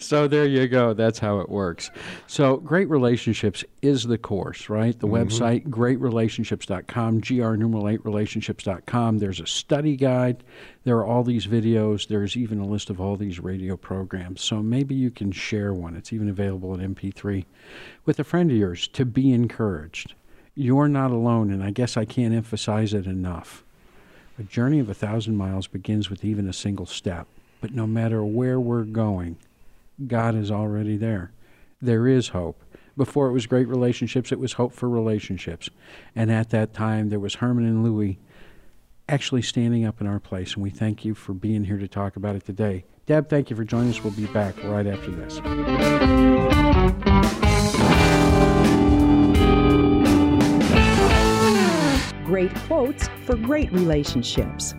so 0.00 0.26
there 0.26 0.44
you 0.44 0.66
go. 0.66 0.92
That's 0.92 1.18
how 1.18 1.40
it 1.40 1.48
works. 1.48 1.90
So 2.26 2.56
Great 2.58 2.88
Relationships 2.88 3.64
is 3.80 4.04
the 4.04 4.18
course, 4.18 4.68
right? 4.68 4.98
The 4.98 5.06
mm-hmm. 5.06 5.28
website, 5.28 5.68
greatrelationships.com, 5.68 7.20
gr 7.20 7.54
numeral 7.56 7.88
8 7.88 8.04
relationships.com. 8.04 9.18
There's 9.18 9.40
a 9.40 9.46
study 9.46 9.96
guide. 9.96 10.42
There 10.84 10.96
are 10.98 11.06
all 11.06 11.22
these 11.22 11.46
videos. 11.46 12.08
There's 12.08 12.36
even 12.36 12.60
a 12.60 12.66
list 12.66 12.90
of 12.90 13.00
all 13.00 13.16
these 13.16 13.40
radio 13.40 13.76
programs. 13.76 14.40
So 14.40 14.62
maybe 14.62 14.94
you 14.94 15.10
can 15.10 15.32
share 15.32 15.74
one. 15.74 15.96
It's 15.96 16.12
even 16.12 16.28
available 16.28 16.74
in 16.74 16.94
MP3 16.94 17.44
with 18.04 18.18
a 18.18 18.24
friend 18.24 18.50
of 18.50 18.56
yours 18.56 18.88
to 18.88 19.04
be 19.04 19.32
encouraged. 19.32 20.14
You're 20.58 20.88
not 20.88 21.10
alone, 21.10 21.50
and 21.50 21.62
I 21.62 21.70
guess 21.70 21.98
I 21.98 22.06
can't 22.06 22.32
emphasize 22.32 22.94
it 22.94 23.04
enough. 23.04 23.62
A 24.38 24.42
journey 24.42 24.78
of 24.78 24.88
a 24.88 24.94
thousand 24.94 25.36
miles 25.36 25.66
begins 25.66 26.08
with 26.08 26.24
even 26.24 26.48
a 26.48 26.52
single 26.54 26.86
step. 26.86 27.26
But 27.60 27.74
no 27.74 27.86
matter 27.86 28.24
where 28.24 28.58
we're 28.58 28.84
going, 28.84 29.36
God 30.06 30.34
is 30.34 30.50
already 30.50 30.96
there. 30.96 31.30
There 31.82 32.06
is 32.06 32.28
hope. 32.28 32.62
Before 32.96 33.28
it 33.28 33.32
was 33.32 33.44
great 33.46 33.68
relationships, 33.68 34.32
it 34.32 34.38
was 34.38 34.54
hope 34.54 34.72
for 34.72 34.88
relationships. 34.88 35.68
And 36.14 36.32
at 36.32 36.48
that 36.50 36.72
time, 36.72 37.10
there 37.10 37.20
was 37.20 37.34
Herman 37.34 37.66
and 37.66 37.84
Louie 37.84 38.18
actually 39.10 39.42
standing 39.42 39.84
up 39.84 40.00
in 40.00 40.06
our 40.06 40.20
place. 40.20 40.54
And 40.54 40.62
we 40.62 40.70
thank 40.70 41.04
you 41.04 41.14
for 41.14 41.34
being 41.34 41.64
here 41.64 41.78
to 41.78 41.88
talk 41.88 42.16
about 42.16 42.34
it 42.34 42.46
today. 42.46 42.86
Deb, 43.04 43.28
thank 43.28 43.50
you 43.50 43.56
for 43.56 43.64
joining 43.64 43.90
us. 43.90 44.02
We'll 44.02 44.14
be 44.14 44.24
back 44.26 44.56
right 44.64 44.86
after 44.86 45.10
this. 45.10 45.38
Great 52.26 52.52
quotes 52.66 53.06
for 53.24 53.36
great 53.36 53.70
relationships. 53.70 54.74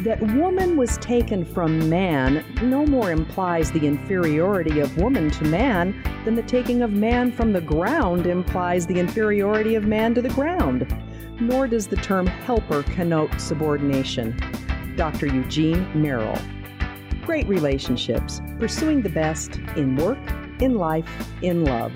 That 0.00 0.20
woman 0.20 0.76
was 0.76 0.98
taken 0.98 1.44
from 1.44 1.88
man 1.88 2.44
no 2.60 2.84
more 2.84 3.12
implies 3.12 3.70
the 3.70 3.86
inferiority 3.86 4.80
of 4.80 4.98
woman 4.98 5.30
to 5.30 5.44
man 5.44 6.02
than 6.24 6.34
the 6.34 6.42
taking 6.42 6.82
of 6.82 6.90
man 6.90 7.30
from 7.30 7.52
the 7.52 7.60
ground 7.60 8.26
implies 8.26 8.84
the 8.84 8.98
inferiority 8.98 9.76
of 9.76 9.84
man 9.84 10.12
to 10.16 10.22
the 10.22 10.30
ground. 10.30 10.92
Nor 11.40 11.68
does 11.68 11.86
the 11.86 11.94
term 11.94 12.26
helper 12.26 12.82
connote 12.82 13.40
subordination. 13.40 14.36
Dr. 14.96 15.28
Eugene 15.28 15.88
Merrill. 15.94 16.36
Great 17.24 17.46
relationships, 17.46 18.40
pursuing 18.58 19.02
the 19.02 19.08
best 19.08 19.58
in 19.76 19.94
work, 19.94 20.18
in 20.60 20.74
life, 20.74 21.32
in 21.42 21.64
love. 21.64 21.92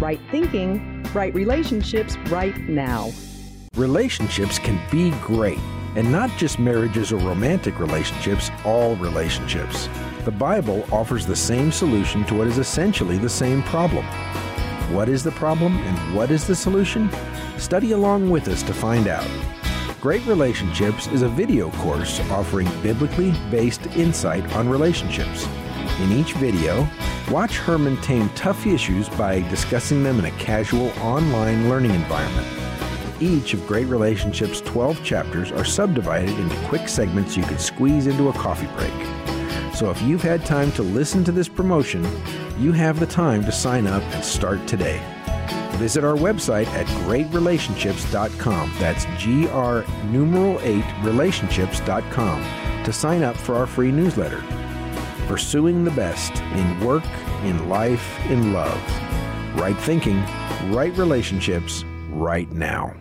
Right 0.00 0.20
thinking, 0.30 1.02
right 1.12 1.34
relationships, 1.34 2.16
right 2.30 2.56
now. 2.60 3.10
Relationships 3.78 4.58
can 4.58 4.80
be 4.90 5.12
great, 5.20 5.60
and 5.94 6.10
not 6.10 6.36
just 6.36 6.58
marriages 6.58 7.12
or 7.12 7.18
romantic 7.18 7.78
relationships, 7.78 8.50
all 8.64 8.96
relationships. 8.96 9.88
The 10.24 10.32
Bible 10.32 10.84
offers 10.90 11.24
the 11.24 11.36
same 11.36 11.70
solution 11.70 12.24
to 12.24 12.34
what 12.34 12.48
is 12.48 12.58
essentially 12.58 13.18
the 13.18 13.28
same 13.28 13.62
problem. 13.62 14.04
What 14.92 15.08
is 15.08 15.22
the 15.22 15.30
problem 15.30 15.76
and 15.76 16.16
what 16.16 16.32
is 16.32 16.44
the 16.44 16.56
solution? 16.56 17.08
Study 17.56 17.92
along 17.92 18.30
with 18.30 18.48
us 18.48 18.64
to 18.64 18.74
find 18.74 19.06
out. 19.06 19.30
Great 20.00 20.26
Relationships 20.26 21.06
is 21.06 21.22
a 21.22 21.28
video 21.28 21.70
course 21.70 22.18
offering 22.32 22.66
biblically 22.82 23.30
based 23.48 23.86
insight 23.94 24.44
on 24.56 24.68
relationships. 24.68 25.46
In 26.00 26.10
each 26.10 26.32
video, 26.32 26.84
watch 27.30 27.58
Herman 27.58 27.96
tame 27.98 28.28
tough 28.30 28.66
issues 28.66 29.08
by 29.10 29.48
discussing 29.50 30.02
them 30.02 30.18
in 30.18 30.24
a 30.24 30.32
casual 30.32 30.88
online 30.98 31.68
learning 31.68 31.92
environment. 31.92 32.67
Each 33.20 33.52
of 33.52 33.66
Great 33.66 33.88
Relationships' 33.88 34.60
12 34.60 35.02
chapters 35.02 35.50
are 35.50 35.64
subdivided 35.64 36.38
into 36.38 36.56
quick 36.68 36.88
segments 36.88 37.36
you 37.36 37.42
can 37.42 37.58
squeeze 37.58 38.06
into 38.06 38.28
a 38.28 38.32
coffee 38.32 38.68
break. 38.76 39.74
So 39.74 39.90
if 39.90 40.00
you've 40.02 40.22
had 40.22 40.46
time 40.46 40.70
to 40.72 40.82
listen 40.82 41.24
to 41.24 41.32
this 41.32 41.48
promotion, 41.48 42.06
you 42.58 42.70
have 42.72 43.00
the 43.00 43.06
time 43.06 43.44
to 43.44 43.50
sign 43.50 43.88
up 43.88 44.02
and 44.14 44.24
start 44.24 44.64
today. 44.68 45.00
Visit 45.78 46.04
our 46.04 46.16
website 46.16 46.66
at 46.68 46.86
greatrelationships.com. 47.06 48.72
That's 48.78 49.04
GR 49.22 50.06
numeral 50.06 50.60
8 50.60 50.84
relationships.com 51.02 52.84
to 52.84 52.92
sign 52.92 53.22
up 53.24 53.36
for 53.36 53.56
our 53.56 53.66
free 53.66 53.90
newsletter. 53.90 54.44
Pursuing 55.26 55.84
the 55.84 55.90
best 55.90 56.40
in 56.40 56.80
work, 56.84 57.04
in 57.42 57.68
life, 57.68 58.18
in 58.26 58.52
love. 58.52 58.80
Right 59.56 59.76
thinking, 59.76 60.22
right 60.72 60.96
relationships, 60.96 61.84
right 62.10 62.50
now. 62.52 62.94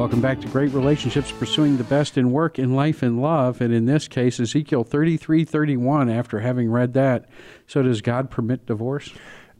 Welcome 0.00 0.22
back 0.22 0.40
to 0.40 0.48
Great 0.48 0.72
Relationships, 0.72 1.30
pursuing 1.30 1.76
the 1.76 1.84
best 1.84 2.16
in 2.16 2.32
work, 2.32 2.58
in 2.58 2.74
life, 2.74 3.02
and 3.02 3.20
love. 3.20 3.60
And 3.60 3.72
in 3.72 3.84
this 3.84 4.08
case, 4.08 4.40
Ezekiel 4.40 4.82
33 4.82 5.44
31, 5.44 6.08
after 6.08 6.40
having 6.40 6.70
read 6.70 6.94
that. 6.94 7.28
So, 7.66 7.82
does 7.82 8.00
God 8.00 8.30
permit 8.30 8.64
divorce? 8.64 9.12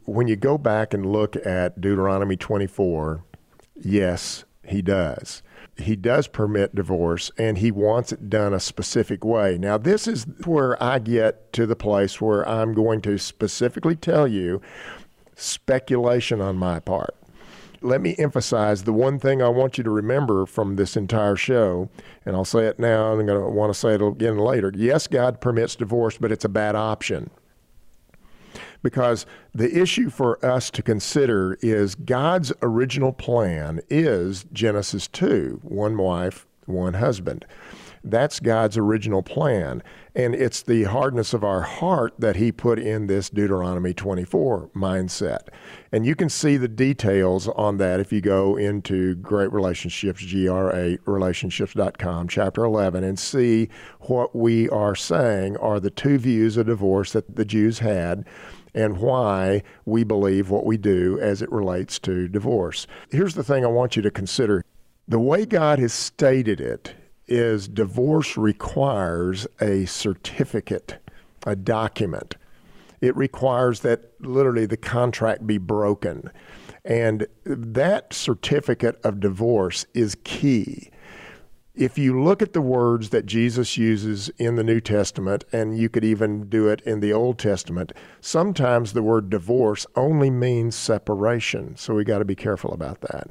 When 0.07 0.29
you 0.29 0.37
go 0.37 0.57
back 0.57 0.95
and 0.95 1.05
look 1.05 1.37
at 1.45 1.81
Deuteronomy 1.81 2.37
24, 2.37 3.23
yes, 3.77 4.45
he 4.65 4.81
does. 4.81 5.43
He 5.77 5.95
does 5.95 6.27
permit 6.27 6.75
divorce 6.75 7.31
and 7.39 7.59
he 7.59 7.71
wants 7.71 8.13
it 8.13 8.31
done 8.31 8.55
a 8.55 8.61
specific 8.61 9.25
way. 9.25 9.59
Now, 9.59 9.79
this 9.79 10.07
is 10.07 10.27
where 10.45 10.83
I 10.83 10.99
get 10.99 11.53
to 11.55 11.67
the 11.67 11.77
place 11.77 12.21
where 12.21 12.49
I'm 12.49 12.75
going 12.75 13.03
to 13.03 13.19
specifically 13.19 13.97
tell 13.97 14.27
you 14.27 14.61
speculation 15.41 16.41
on 16.41 16.57
my 16.57 16.79
part 16.79 17.17
let 17.83 18.01
me 18.01 18.15
emphasize 18.19 18.85
the 18.85 18.93
one 18.93 19.19
thing 19.19 19.43
I 19.43 19.49
want 19.49 19.79
you 19.79 19.85
to 19.85 19.91
remember 19.91 20.47
from 20.47 20.77
this 20.77 20.97
entire 20.97 21.37
show, 21.37 21.89
and 22.25 22.37
I'll 22.37 22.45
say 22.45 22.67
it 22.67 22.79
now, 22.79 23.13
and 23.13 23.21
I'm 23.21 23.27
going 23.27 23.41
to 23.41 23.49
want 23.49 23.73
to 23.73 23.79
say 23.79 23.95
it 23.95 24.03
again 24.03 24.39
later. 24.39 24.73
Yes, 24.75 25.07
God 25.07 25.41
permits 25.41 25.77
divorce, 25.77 26.19
but 26.19 26.33
it's 26.33 26.45
a 26.45 26.49
bad 26.49 26.75
option. 26.77 27.31
Because 28.83 29.27
the 29.55 29.79
issue 29.79 30.11
for 30.11 30.45
us 30.45 30.71
to 30.71 30.83
consider 30.83 31.59
is 31.61 31.95
God's 31.95 32.53
original 32.63 33.13
plan 33.13 33.81
is 33.91 34.45
Genesis 34.53 35.07
2 35.09 35.61
one 35.63 35.97
wife, 35.99 36.47
one 36.67 36.95
husband. 36.95 37.45
That's 38.03 38.41
God's 38.41 38.79
original 38.79 39.23
plan. 39.23 39.83
And 40.15 40.35
it's 40.35 40.63
the 40.63 40.85
hardness 40.85 41.35
of 41.35 41.45
our 41.45 41.61
heart 41.61 42.15
that 42.19 42.37
he 42.37 42.51
put 42.51 42.79
in 42.79 43.07
this 43.07 43.31
Deuteronomy 43.31 43.95
24 43.95 44.71
mindset. 44.75 45.49
And 45.93 46.07
you 46.07 46.15
can 46.15 46.29
see 46.29 46.57
the 46.57 46.69
details 46.69 47.47
on 47.49 47.77
that 47.77 48.01
if 48.01 48.13
you 48.13 48.21
go 48.21 48.57
into 48.57 49.15
Great 49.17 49.53
Relationships, 49.53 50.25
GR8, 50.25 50.99
relationships.com, 51.05 52.29
chapter 52.29 52.65
11, 52.65 53.05
and 53.05 53.19
see 53.19 53.69
what 54.01 54.35
we 54.35 54.69
are 54.71 54.97
saying 54.97 55.57
are 55.59 55.79
the 55.79 55.91
two 55.91 56.19
views 56.19 56.57
of 56.57 56.67
divorce 56.67 57.13
that 57.13 57.37
the 57.37 57.45
Jews 57.45 57.81
had 57.81 58.27
and 58.75 58.99
why 58.99 59.63
we 59.85 60.05
believe 60.05 60.51
what 60.51 60.65
we 60.65 60.77
do 60.77 61.19
as 61.21 61.43
it 61.43 61.51
relates 61.51 61.99
to 62.01 62.29
divorce. 62.29 62.87
Here's 63.11 63.35
the 63.35 63.45
thing 63.45 63.65
I 63.65 63.69
want 63.69 63.97
you 63.97 64.03
to 64.03 64.11
consider 64.11 64.65
the 65.09 65.19
way 65.19 65.45
God 65.45 65.81
has 65.81 65.93
stated 65.93 66.61
it 66.61 66.95
is 67.31 67.69
divorce 67.69 68.37
requires 68.37 69.47
a 69.61 69.87
certificate, 69.87 70.99
a 71.47 71.57
document. 71.57 72.37
It 73.01 73.17
requires 73.17 73.81
that 73.81 74.13
literally 74.21 74.67
the 74.67 74.77
contract 74.77 75.47
be 75.47 75.57
broken. 75.57 76.31
And 76.85 77.27
that 77.45 78.13
certificate 78.13 79.01
of 79.05 79.21
divorce 79.21 79.87
is 79.95 80.17
key. 80.25 80.91
If 81.75 81.97
you 81.97 82.21
look 82.21 82.43
at 82.43 82.53
the 82.53 82.61
words 82.61 83.11
that 83.11 83.27
Jesus 83.27 83.79
uses 83.79 84.29
in 84.39 84.57
the 84.57 84.65
New 84.65 84.81
Testament, 84.81 85.45
and 85.53 85.79
you 85.79 85.89
could 85.89 86.05
even 86.05 86.49
do 86.49 86.69
it 86.69 86.81
in 86.83 87.01
the 87.01 87.13
Old 87.13 87.39
Testament, 87.39 87.93
sometimes 88.21 88.93
the 88.93 89.03
word 89.03 89.31
divorce 89.31 89.87
only 89.95 90.31
means 90.31 90.75
separation. 90.75 91.77
So 91.77 91.95
we 91.95 92.05
got 92.05 92.19
to 92.19 92.25
be 92.25 92.35
careful 92.35 92.73
about 92.73 93.01
that. 93.03 93.31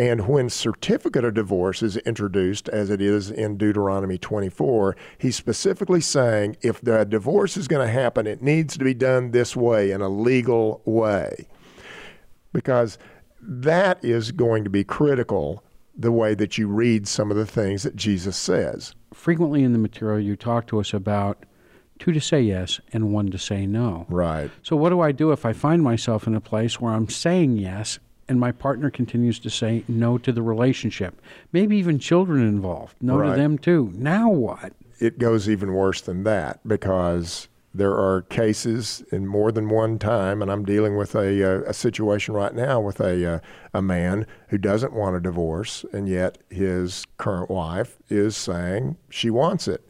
And 0.00 0.26
when 0.26 0.48
certificate 0.48 1.26
of 1.26 1.34
divorce 1.34 1.82
is 1.82 1.98
introduced, 1.98 2.70
as 2.70 2.88
it 2.88 3.02
is 3.02 3.30
in 3.30 3.58
Deuteronomy 3.58 4.16
24, 4.16 4.96
he's 5.18 5.36
specifically 5.36 6.00
saying 6.00 6.56
if 6.62 6.80
the 6.80 7.04
divorce 7.04 7.58
is 7.58 7.68
going 7.68 7.86
to 7.86 7.92
happen, 7.92 8.26
it 8.26 8.40
needs 8.40 8.78
to 8.78 8.84
be 8.86 8.94
done 8.94 9.32
this 9.32 9.54
way 9.54 9.90
in 9.90 10.00
a 10.00 10.08
legal 10.08 10.80
way. 10.86 11.46
Because 12.50 12.96
that 13.42 14.02
is 14.02 14.32
going 14.32 14.64
to 14.64 14.70
be 14.70 14.84
critical 14.84 15.62
the 15.94 16.12
way 16.12 16.34
that 16.34 16.56
you 16.56 16.66
read 16.66 17.06
some 17.06 17.30
of 17.30 17.36
the 17.36 17.44
things 17.44 17.82
that 17.82 17.94
Jesus 17.94 18.38
says. 18.38 18.94
Frequently 19.12 19.62
in 19.62 19.74
the 19.74 19.78
material, 19.78 20.18
you 20.18 20.34
talk 20.34 20.66
to 20.68 20.80
us 20.80 20.94
about 20.94 21.44
two 21.98 22.12
to 22.12 22.22
say 22.22 22.40
yes 22.40 22.80
and 22.94 23.12
one 23.12 23.30
to 23.32 23.38
say 23.38 23.66
no. 23.66 24.06
Right. 24.08 24.50
So, 24.62 24.76
what 24.76 24.88
do 24.88 25.02
I 25.02 25.12
do 25.12 25.30
if 25.30 25.44
I 25.44 25.52
find 25.52 25.82
myself 25.82 26.26
in 26.26 26.34
a 26.34 26.40
place 26.40 26.80
where 26.80 26.94
I'm 26.94 27.10
saying 27.10 27.58
yes 27.58 27.98
and 28.30 28.38
my 28.38 28.52
partner 28.52 28.90
continues 28.90 29.40
to 29.40 29.50
say 29.50 29.82
no 29.88 30.16
to 30.16 30.30
the 30.30 30.40
relationship. 30.40 31.20
Maybe 31.52 31.76
even 31.76 31.98
children 31.98 32.46
involved, 32.46 32.94
no 33.02 33.18
right. 33.18 33.34
to 33.34 33.36
them 33.36 33.58
too. 33.58 33.92
Now 33.96 34.30
what? 34.30 34.72
It 35.00 35.18
goes 35.18 35.48
even 35.48 35.72
worse 35.72 36.00
than 36.00 36.22
that 36.22 36.60
because 36.66 37.48
there 37.74 37.92
are 37.92 38.22
cases 38.22 39.02
in 39.10 39.26
more 39.26 39.50
than 39.50 39.68
one 39.68 39.98
time, 39.98 40.42
and 40.42 40.50
I'm 40.50 40.64
dealing 40.64 40.96
with 40.96 41.16
a, 41.16 41.40
a, 41.40 41.62
a 41.64 41.74
situation 41.74 42.32
right 42.32 42.54
now 42.54 42.80
with 42.80 43.00
a, 43.00 43.24
a, 43.24 43.42
a 43.74 43.82
man 43.82 44.28
who 44.48 44.58
doesn't 44.58 44.92
want 44.92 45.16
a 45.16 45.20
divorce, 45.20 45.84
and 45.92 46.08
yet 46.08 46.38
his 46.50 47.04
current 47.16 47.50
wife 47.50 47.98
is 48.08 48.36
saying 48.36 48.96
she 49.08 49.30
wants 49.30 49.66
it. 49.66 49.88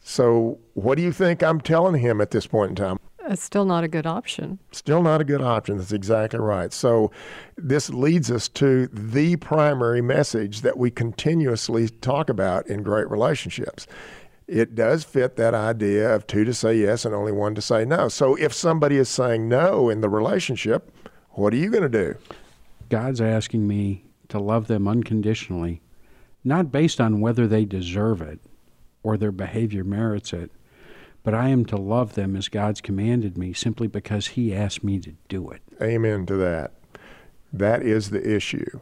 So, 0.00 0.58
what 0.74 0.96
do 0.96 1.02
you 1.02 1.12
think 1.12 1.42
I'm 1.42 1.60
telling 1.60 2.00
him 2.00 2.20
at 2.20 2.32
this 2.32 2.48
point 2.48 2.70
in 2.70 2.76
time? 2.76 2.98
It's 3.28 3.42
still 3.42 3.64
not 3.64 3.84
a 3.84 3.88
good 3.88 4.06
option. 4.06 4.58
Still 4.72 5.02
not 5.02 5.20
a 5.20 5.24
good 5.24 5.42
option. 5.42 5.78
That's 5.78 5.92
exactly 5.92 6.38
right. 6.38 6.72
So, 6.72 7.10
this 7.56 7.90
leads 7.90 8.30
us 8.30 8.48
to 8.50 8.86
the 8.88 9.36
primary 9.36 10.00
message 10.00 10.60
that 10.60 10.78
we 10.78 10.90
continuously 10.90 11.88
talk 11.88 12.28
about 12.28 12.66
in 12.68 12.82
great 12.82 13.10
relationships 13.10 13.86
it 14.48 14.74
does 14.74 15.02
fit 15.04 15.36
that 15.36 15.54
idea 15.54 16.14
of 16.14 16.26
two 16.26 16.44
to 16.44 16.54
say 16.54 16.76
yes 16.76 17.04
and 17.04 17.14
only 17.14 17.32
one 17.32 17.54
to 17.54 17.62
say 17.62 17.84
no. 17.84 18.08
So 18.08 18.36
if 18.36 18.52
somebody 18.52 18.96
is 18.96 19.08
saying 19.08 19.48
no 19.48 19.90
in 19.90 20.00
the 20.00 20.08
relationship, 20.08 20.92
what 21.30 21.52
are 21.52 21.56
you 21.56 21.70
going 21.70 21.82
to 21.82 21.88
do? 21.88 22.16
God's 22.88 23.20
asking 23.20 23.66
me 23.66 24.04
to 24.28 24.38
love 24.38 24.68
them 24.68 24.86
unconditionally, 24.86 25.80
not 26.44 26.70
based 26.70 27.00
on 27.00 27.20
whether 27.20 27.46
they 27.46 27.64
deserve 27.64 28.22
it 28.22 28.38
or 29.02 29.16
their 29.16 29.32
behavior 29.32 29.84
merits 29.84 30.32
it, 30.32 30.50
but 31.26 31.34
I 31.34 31.48
am 31.48 31.64
to 31.64 31.76
love 31.76 32.14
them 32.14 32.36
as 32.36 32.48
God's 32.48 32.80
commanded 32.80 33.36
me 33.36 33.52
simply 33.52 33.88
because 33.88 34.28
He 34.28 34.54
asked 34.54 34.84
me 34.84 35.00
to 35.00 35.16
do 35.26 35.50
it. 35.50 35.60
Amen 35.82 36.24
to 36.26 36.36
that. 36.36 36.74
That 37.52 37.82
is 37.82 38.10
the 38.10 38.24
issue 38.24 38.80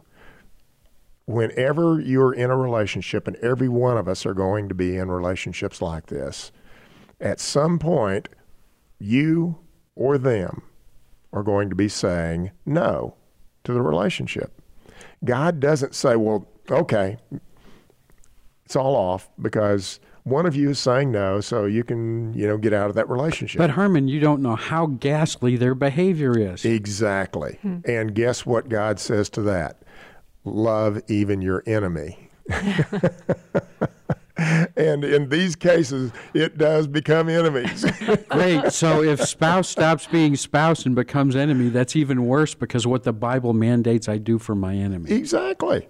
whenever 1.25 1.99
you're 1.99 2.33
in 2.33 2.51
a 2.51 2.55
relationship, 2.55 3.27
and 3.27 3.35
every 3.37 3.67
one 3.67 3.97
of 3.97 4.07
us 4.07 4.27
are 4.27 4.35
going 4.35 4.69
to 4.69 4.75
be 4.75 4.95
in 4.95 5.09
relationships 5.09 5.81
like 5.81 6.05
this, 6.05 6.51
at 7.19 7.39
some 7.39 7.79
point, 7.79 8.29
you 8.99 9.57
or 9.95 10.19
them 10.19 10.61
are 11.33 11.41
going 11.41 11.67
to 11.67 11.75
be 11.75 11.89
saying 11.89 12.51
no 12.63 13.15
to 13.63 13.73
the 13.73 13.81
relationship. 13.81 14.61
God 15.23 15.59
doesn't 15.59 15.95
say, 15.95 16.15
well, 16.15 16.47
okay, 16.69 17.17
it's 18.65 18.75
all 18.75 18.95
off 18.95 19.29
because 19.41 19.99
one 20.25 20.45
of 20.45 20.55
you 20.55 20.71
is 20.71 20.79
saying 20.79 21.11
no, 21.11 21.39
so 21.41 21.65
you 21.65 21.83
can, 21.83 22.33
you 22.33 22.45
know, 22.45 22.57
get 22.57 22.73
out 22.73 22.89
of 22.89 22.95
that 22.95 23.09
relationship. 23.09 23.57
But 23.57 23.71
Herman, 23.71 24.09
you 24.09 24.19
don't 24.19 24.41
know 24.41 24.55
how 24.55 24.85
ghastly 24.87 25.55
their 25.55 25.73
behavior 25.73 26.37
is. 26.37 26.65
Exactly. 26.65 27.57
Hmm. 27.61 27.77
And 27.85 28.13
guess 28.13 28.45
what 28.45 28.67
God 28.69 28.99
says 28.99 29.29
to 29.29 29.41
that? 29.43 29.77
love 30.45 31.01
even 31.07 31.41
your 31.41 31.63
enemy. 31.65 32.29
and 34.77 35.03
in 35.03 35.29
these 35.29 35.55
cases, 35.55 36.11
it 36.33 36.57
does 36.57 36.87
become 36.87 37.27
enemies. 37.27 37.85
Great. 38.29 38.71
So 38.71 39.03
if 39.03 39.21
spouse 39.21 39.67
stops 39.67 40.07
being 40.07 40.35
spouse 40.35 40.85
and 40.85 40.95
becomes 40.95 41.35
enemy, 41.35 41.69
that's 41.69 41.95
even 41.95 42.25
worse 42.27 42.53
because 42.53 42.85
what 42.87 43.03
the 43.03 43.13
Bible 43.13 43.53
mandates 43.53 44.07
I 44.07 44.17
do 44.19 44.37
for 44.37 44.55
my 44.55 44.75
enemy. 44.75 45.11
Exactly. 45.11 45.87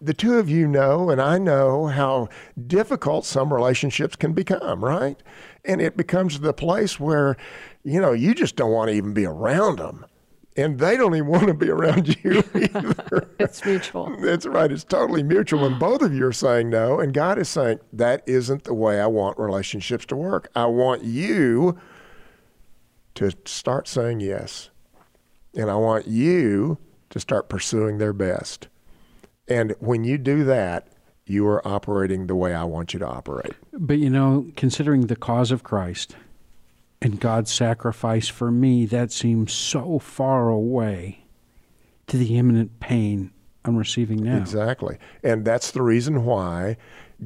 The 0.00 0.14
two 0.14 0.38
of 0.38 0.48
you 0.48 0.66
know, 0.66 1.10
and 1.10 1.20
I 1.20 1.38
know 1.38 1.86
how 1.86 2.28
difficult 2.66 3.24
some 3.24 3.52
relationships 3.52 4.16
can 4.16 4.32
become, 4.32 4.84
right? 4.84 5.22
And 5.64 5.80
it 5.80 5.96
becomes 5.96 6.40
the 6.40 6.52
place 6.52 7.00
where, 7.00 7.36
you 7.82 8.00
know, 8.00 8.12
you 8.12 8.34
just 8.34 8.56
don't 8.56 8.72
want 8.72 8.90
to 8.90 8.96
even 8.96 9.12
be 9.12 9.26
around 9.26 9.78
them 9.78 10.06
and 10.56 10.78
they 10.78 10.96
don't 10.96 11.14
even 11.14 11.28
want 11.30 11.46
to 11.46 11.54
be 11.54 11.70
around 11.70 12.16
you 12.22 12.42
either. 12.54 13.28
it's 13.38 13.64
mutual. 13.64 14.16
That's 14.20 14.46
right. 14.46 14.70
It's 14.70 14.84
totally 14.84 15.22
mutual. 15.22 15.64
And 15.64 15.78
both 15.78 16.02
of 16.02 16.14
you 16.14 16.26
are 16.26 16.32
saying 16.32 16.70
no. 16.70 17.00
And 17.00 17.12
God 17.12 17.38
is 17.38 17.48
saying, 17.48 17.80
that 17.92 18.22
isn't 18.26 18.64
the 18.64 18.74
way 18.74 19.00
I 19.00 19.06
want 19.06 19.38
relationships 19.38 20.06
to 20.06 20.16
work. 20.16 20.50
I 20.54 20.66
want 20.66 21.02
you 21.02 21.78
to 23.16 23.32
start 23.44 23.88
saying 23.88 24.20
yes. 24.20 24.70
And 25.56 25.70
I 25.70 25.76
want 25.76 26.08
you 26.08 26.78
to 27.10 27.20
start 27.20 27.48
pursuing 27.48 27.98
their 27.98 28.12
best. 28.12 28.68
And 29.48 29.74
when 29.78 30.04
you 30.04 30.18
do 30.18 30.44
that, 30.44 30.88
you 31.26 31.46
are 31.46 31.66
operating 31.66 32.26
the 32.26 32.36
way 32.36 32.54
I 32.54 32.64
want 32.64 32.92
you 32.92 32.98
to 33.00 33.06
operate. 33.06 33.54
But 33.72 33.98
you 33.98 34.10
know, 34.10 34.50
considering 34.56 35.06
the 35.06 35.16
cause 35.16 35.50
of 35.50 35.62
Christ, 35.62 36.16
and 37.04 37.20
God's 37.20 37.52
sacrifice 37.52 38.28
for 38.28 38.50
me, 38.50 38.86
that 38.86 39.12
seems 39.12 39.52
so 39.52 39.98
far 39.98 40.48
away 40.48 41.26
to 42.06 42.16
the 42.16 42.38
imminent 42.38 42.80
pain 42.80 43.30
I'm 43.64 43.76
receiving 43.76 44.22
now. 44.22 44.38
Exactly. 44.38 44.98
And 45.22 45.44
that's 45.44 45.70
the 45.70 45.82
reason 45.82 46.24
why 46.24 46.76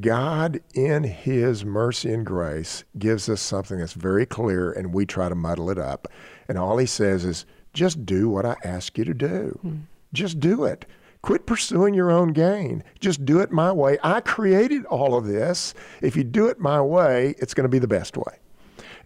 God, 0.01 0.61
in 0.75 1.05
His 1.05 1.65
mercy 1.65 2.13
and 2.13 2.27
grace, 2.27 2.85
gives 2.99 3.29
us 3.29 3.41
something 3.41 3.79
that's 3.79 3.93
very 3.93 4.27
clear 4.27 4.73
and 4.73 4.93
we 4.93 5.07
try 5.07 5.29
to 5.29 5.35
muddle 5.35 5.71
it 5.71 5.79
up. 5.79 6.09
And 6.49 6.59
all 6.59 6.79
He 6.79 6.87
says 6.87 7.25
is, 7.25 7.47
just 7.73 8.05
do 8.05 8.29
what 8.29 8.45
I 8.45 8.57
ask 8.65 8.99
you 8.99 9.05
to 9.05 9.15
do. 9.15 9.59
Hmm. 9.63 9.77
Just 10.13 10.41
do 10.41 10.65
it. 10.65 10.87
Quit 11.23 11.47
pursuing 11.47 11.95
your 11.95 12.11
own 12.11 12.33
gain. 12.33 12.85
Just 13.01 13.25
do 13.25 13.41
it 13.41 13.51
my 13.51 13.73
way. 13.73 13.99
I 14.03 14.21
created 14.21 14.85
all 14.87 15.17
of 15.17 15.27
this. 15.27 15.75
If 16.01 16.17
you 16.17 16.25
do 16.25 16.47
it 16.47 16.61
my 16.61 16.81
way, 16.81 17.35
it's 17.39 17.55
going 17.55 17.65
to 17.65 17.69
be 17.69 17.81
the 17.81 17.89
best 17.89 18.17
way. 18.17 18.39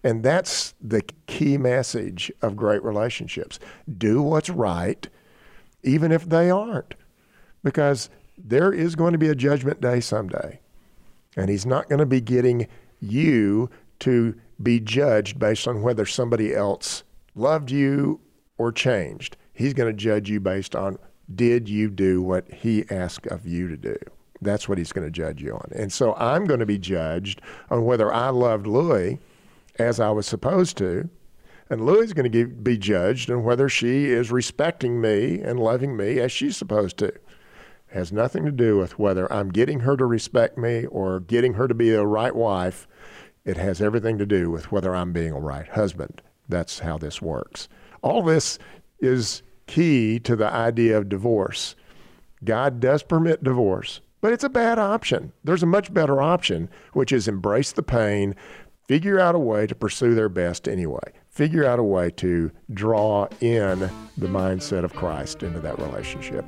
And 0.03 0.21
that's 0.21 0.73
the 0.81 1.01
key 1.27 1.57
message 1.57 2.31
of 2.41 2.55
great 2.55 2.83
relationships. 2.83 3.57
Do 3.97 4.21
what's 4.21 4.49
right, 4.49 5.07
even 5.81 6.11
if 6.11 6.25
they 6.27 6.49
aren't, 6.49 6.95
because 7.63 8.09
there 8.37 8.73
is 8.73 8.95
going 8.95 9.13
to 9.13 9.17
be 9.17 9.29
a 9.29 9.35
judgment 9.35 9.81
day 9.81 9.99
someday. 10.01 10.59
And 11.37 11.49
He's 11.49 11.65
not 11.65 11.89
going 11.89 11.99
to 11.99 12.05
be 12.05 12.21
getting 12.21 12.67
you 12.99 13.69
to 13.99 14.35
be 14.61 14.79
judged 14.79 15.39
based 15.39 15.67
on 15.67 15.81
whether 15.81 16.05
somebody 16.05 16.53
else 16.53 17.03
loved 17.33 17.71
you 17.71 18.19
or 18.57 18.71
changed. 18.71 19.37
He's 19.53 19.73
going 19.73 19.91
to 19.91 19.97
judge 19.97 20.29
you 20.29 20.39
based 20.39 20.75
on 20.75 20.97
did 21.35 21.69
you 21.69 21.89
do 21.89 22.21
what 22.21 22.51
He 22.51 22.85
asked 22.89 23.27
of 23.27 23.45
you 23.45 23.67
to 23.67 23.77
do? 23.77 23.97
That's 24.41 24.67
what 24.67 24.77
He's 24.77 24.91
going 24.91 25.07
to 25.07 25.11
judge 25.11 25.41
you 25.41 25.53
on. 25.53 25.71
And 25.75 25.91
so 25.91 26.13
I'm 26.15 26.45
going 26.45 26.59
to 26.59 26.65
be 26.65 26.77
judged 26.77 27.41
on 27.69 27.85
whether 27.85 28.13
I 28.13 28.29
loved 28.29 28.67
Louie 28.67 29.19
as 29.79 29.99
I 29.99 30.11
was 30.11 30.27
supposed 30.27 30.77
to. 30.77 31.09
And 31.69 31.85
Louie's 31.85 32.13
going 32.13 32.31
to 32.31 32.47
be 32.47 32.77
judged 32.77 33.31
on 33.31 33.43
whether 33.43 33.69
she 33.69 34.05
is 34.05 34.31
respecting 34.31 35.01
me 35.01 35.39
and 35.39 35.59
loving 35.59 35.95
me 35.97 36.19
as 36.19 36.31
she's 36.31 36.57
supposed 36.57 36.97
to. 36.97 37.05
It 37.05 37.21
has 37.87 38.11
nothing 38.11 38.45
to 38.45 38.51
do 38.51 38.77
with 38.77 38.99
whether 38.99 39.31
I'm 39.31 39.49
getting 39.49 39.79
her 39.81 39.95
to 39.97 40.05
respect 40.05 40.57
me 40.57 40.85
or 40.85 41.19
getting 41.19 41.53
her 41.53 41.67
to 41.67 41.73
be 41.73 41.91
a 41.91 42.05
right 42.05 42.35
wife. 42.35 42.87
It 43.45 43.57
has 43.57 43.81
everything 43.81 44.17
to 44.19 44.25
do 44.25 44.51
with 44.51 44.71
whether 44.71 44.95
I'm 44.95 45.13
being 45.13 45.31
a 45.31 45.39
right 45.39 45.67
husband. 45.67 46.21
That's 46.49 46.79
how 46.79 46.97
this 46.97 47.21
works. 47.21 47.69
All 48.01 48.21
this 48.21 48.59
is 48.99 49.41
key 49.67 50.19
to 50.19 50.35
the 50.35 50.51
idea 50.51 50.97
of 50.97 51.09
divorce. 51.09 51.75
God 52.43 52.79
does 52.79 53.03
permit 53.03 53.43
divorce, 53.43 54.01
but 54.21 54.33
it's 54.33 54.43
a 54.43 54.49
bad 54.49 54.79
option. 54.79 55.31
There's 55.43 55.63
a 55.63 55.67
much 55.67 55.93
better 55.93 56.21
option, 56.21 56.69
which 56.93 57.11
is 57.11 57.27
embrace 57.27 57.71
the 57.71 57.83
pain, 57.83 58.35
figure 58.87 59.19
out 59.19 59.35
a 59.35 59.39
way 59.39 59.67
to 59.67 59.75
pursue 59.75 60.13
their 60.13 60.29
best 60.29 60.67
anyway. 60.67 61.13
Figure 61.29 61.65
out 61.65 61.79
a 61.79 61.83
way 61.83 62.11
to 62.11 62.51
draw 62.73 63.27
in 63.41 63.79
the 64.17 64.27
mindset 64.27 64.83
of 64.83 64.93
Christ 64.93 65.41
into 65.41 65.59
that 65.61 65.79
relationship. 65.79 66.45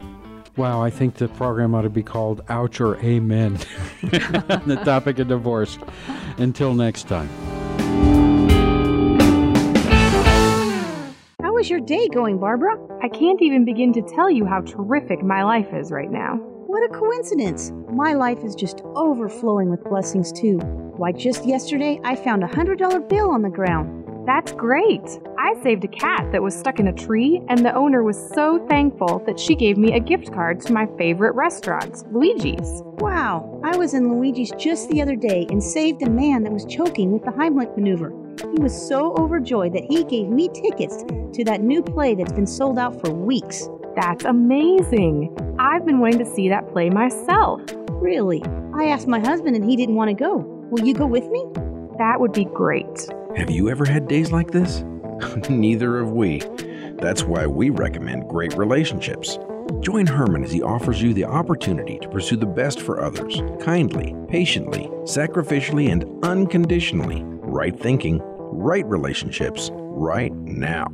Wow, 0.57 0.81
I 0.81 0.89
think 0.89 1.15
the 1.15 1.27
program 1.27 1.75
ought 1.75 1.81
to 1.81 1.89
be 1.89 2.03
called 2.03 2.41
Ouch 2.49 2.79
or 2.79 2.97
Amen 2.97 3.53
on 4.03 4.67
the 4.67 4.79
topic 4.85 5.19
of 5.19 5.27
divorce. 5.27 5.77
Until 6.37 6.73
next 6.73 7.07
time. 7.07 7.29
How 11.55 11.59
is 11.59 11.69
your 11.69 11.79
day 11.79 12.09
going, 12.09 12.37
Barbara? 12.37 12.77
I 13.01 13.07
can't 13.07 13.41
even 13.41 13.63
begin 13.63 13.93
to 13.93 14.01
tell 14.01 14.29
you 14.29 14.45
how 14.45 14.59
terrific 14.59 15.23
my 15.23 15.41
life 15.45 15.73
is 15.73 15.89
right 15.89 16.11
now. 16.11 16.35
What 16.67 16.83
a 16.83 16.93
coincidence! 16.93 17.71
My 17.93 18.11
life 18.11 18.43
is 18.43 18.55
just 18.55 18.81
overflowing 18.93 19.69
with 19.69 19.81
blessings, 19.85 20.33
too. 20.33 20.57
Why, 20.97 21.13
just 21.13 21.45
yesterday 21.45 22.01
I 22.03 22.17
found 22.17 22.43
a 22.43 22.47
$100 22.47 23.07
bill 23.07 23.31
on 23.31 23.41
the 23.41 23.49
ground. 23.49 24.27
That's 24.27 24.51
great! 24.51 25.21
I 25.39 25.55
saved 25.63 25.85
a 25.85 25.87
cat 25.87 26.29
that 26.33 26.43
was 26.43 26.53
stuck 26.53 26.81
in 26.81 26.89
a 26.89 26.93
tree, 26.93 27.41
and 27.47 27.65
the 27.65 27.73
owner 27.73 28.03
was 28.03 28.17
so 28.33 28.59
thankful 28.67 29.23
that 29.25 29.39
she 29.39 29.55
gave 29.55 29.77
me 29.77 29.93
a 29.93 29.99
gift 30.01 30.33
card 30.33 30.59
to 30.59 30.73
my 30.73 30.87
favorite 30.97 31.35
restaurant, 31.35 32.03
Luigi's. 32.11 32.81
Wow! 32.97 33.61
I 33.63 33.77
was 33.77 33.93
in 33.93 34.13
Luigi's 34.13 34.51
just 34.57 34.89
the 34.89 35.01
other 35.01 35.15
day 35.15 35.47
and 35.49 35.63
saved 35.63 36.03
a 36.03 36.09
man 36.09 36.43
that 36.43 36.51
was 36.51 36.65
choking 36.65 37.13
with 37.13 37.23
the 37.23 37.31
Heimlich 37.31 37.77
maneuver. 37.77 38.24
He 38.39 38.61
was 38.61 38.87
so 38.87 39.13
overjoyed 39.15 39.73
that 39.73 39.85
he 39.85 40.03
gave 40.03 40.27
me 40.27 40.49
tickets 40.49 41.03
to 41.33 41.43
that 41.45 41.61
new 41.61 41.81
play 41.81 42.15
that's 42.15 42.33
been 42.33 42.47
sold 42.47 42.77
out 42.77 42.99
for 42.99 43.11
weeks. 43.11 43.67
That's 43.95 44.25
amazing! 44.25 45.35
I've 45.57 45.85
been 45.85 45.99
wanting 45.99 46.19
to 46.19 46.25
see 46.25 46.49
that 46.49 46.69
play 46.71 46.89
myself. 46.89 47.61
Really? 47.89 48.43
I 48.73 48.85
asked 48.85 49.07
my 49.07 49.19
husband 49.19 49.55
and 49.55 49.63
he 49.63 49.75
didn't 49.75 49.95
want 49.95 50.09
to 50.09 50.13
go. 50.13 50.37
Will 50.69 50.85
you 50.85 50.93
go 50.93 51.05
with 51.05 51.27
me? 51.29 51.45
That 51.97 52.19
would 52.19 52.33
be 52.33 52.45
great. 52.45 53.07
Have 53.37 53.49
you 53.49 53.69
ever 53.69 53.85
had 53.85 54.07
days 54.07 54.31
like 54.31 54.51
this? 54.51 54.83
Neither 55.49 55.99
have 55.99 56.11
we. 56.11 56.41
That's 56.99 57.23
why 57.23 57.47
we 57.47 57.69
recommend 57.69 58.29
Great 58.29 58.53
Relationships. 58.55 59.37
Join 59.79 60.05
Herman 60.05 60.43
as 60.43 60.51
he 60.51 60.61
offers 60.61 61.01
you 61.01 61.13
the 61.13 61.25
opportunity 61.25 61.99
to 61.99 62.09
pursue 62.09 62.35
the 62.35 62.45
best 62.45 62.81
for 62.81 63.01
others, 63.01 63.41
kindly, 63.61 64.15
patiently, 64.27 64.87
sacrificially, 65.03 65.91
and 65.91 66.05
unconditionally. 66.23 67.23
Right 67.55 67.79
thinking, 67.79 68.19
right 68.51 68.85
relationships 68.85 69.71
right 69.73 70.33
now. 70.33 70.87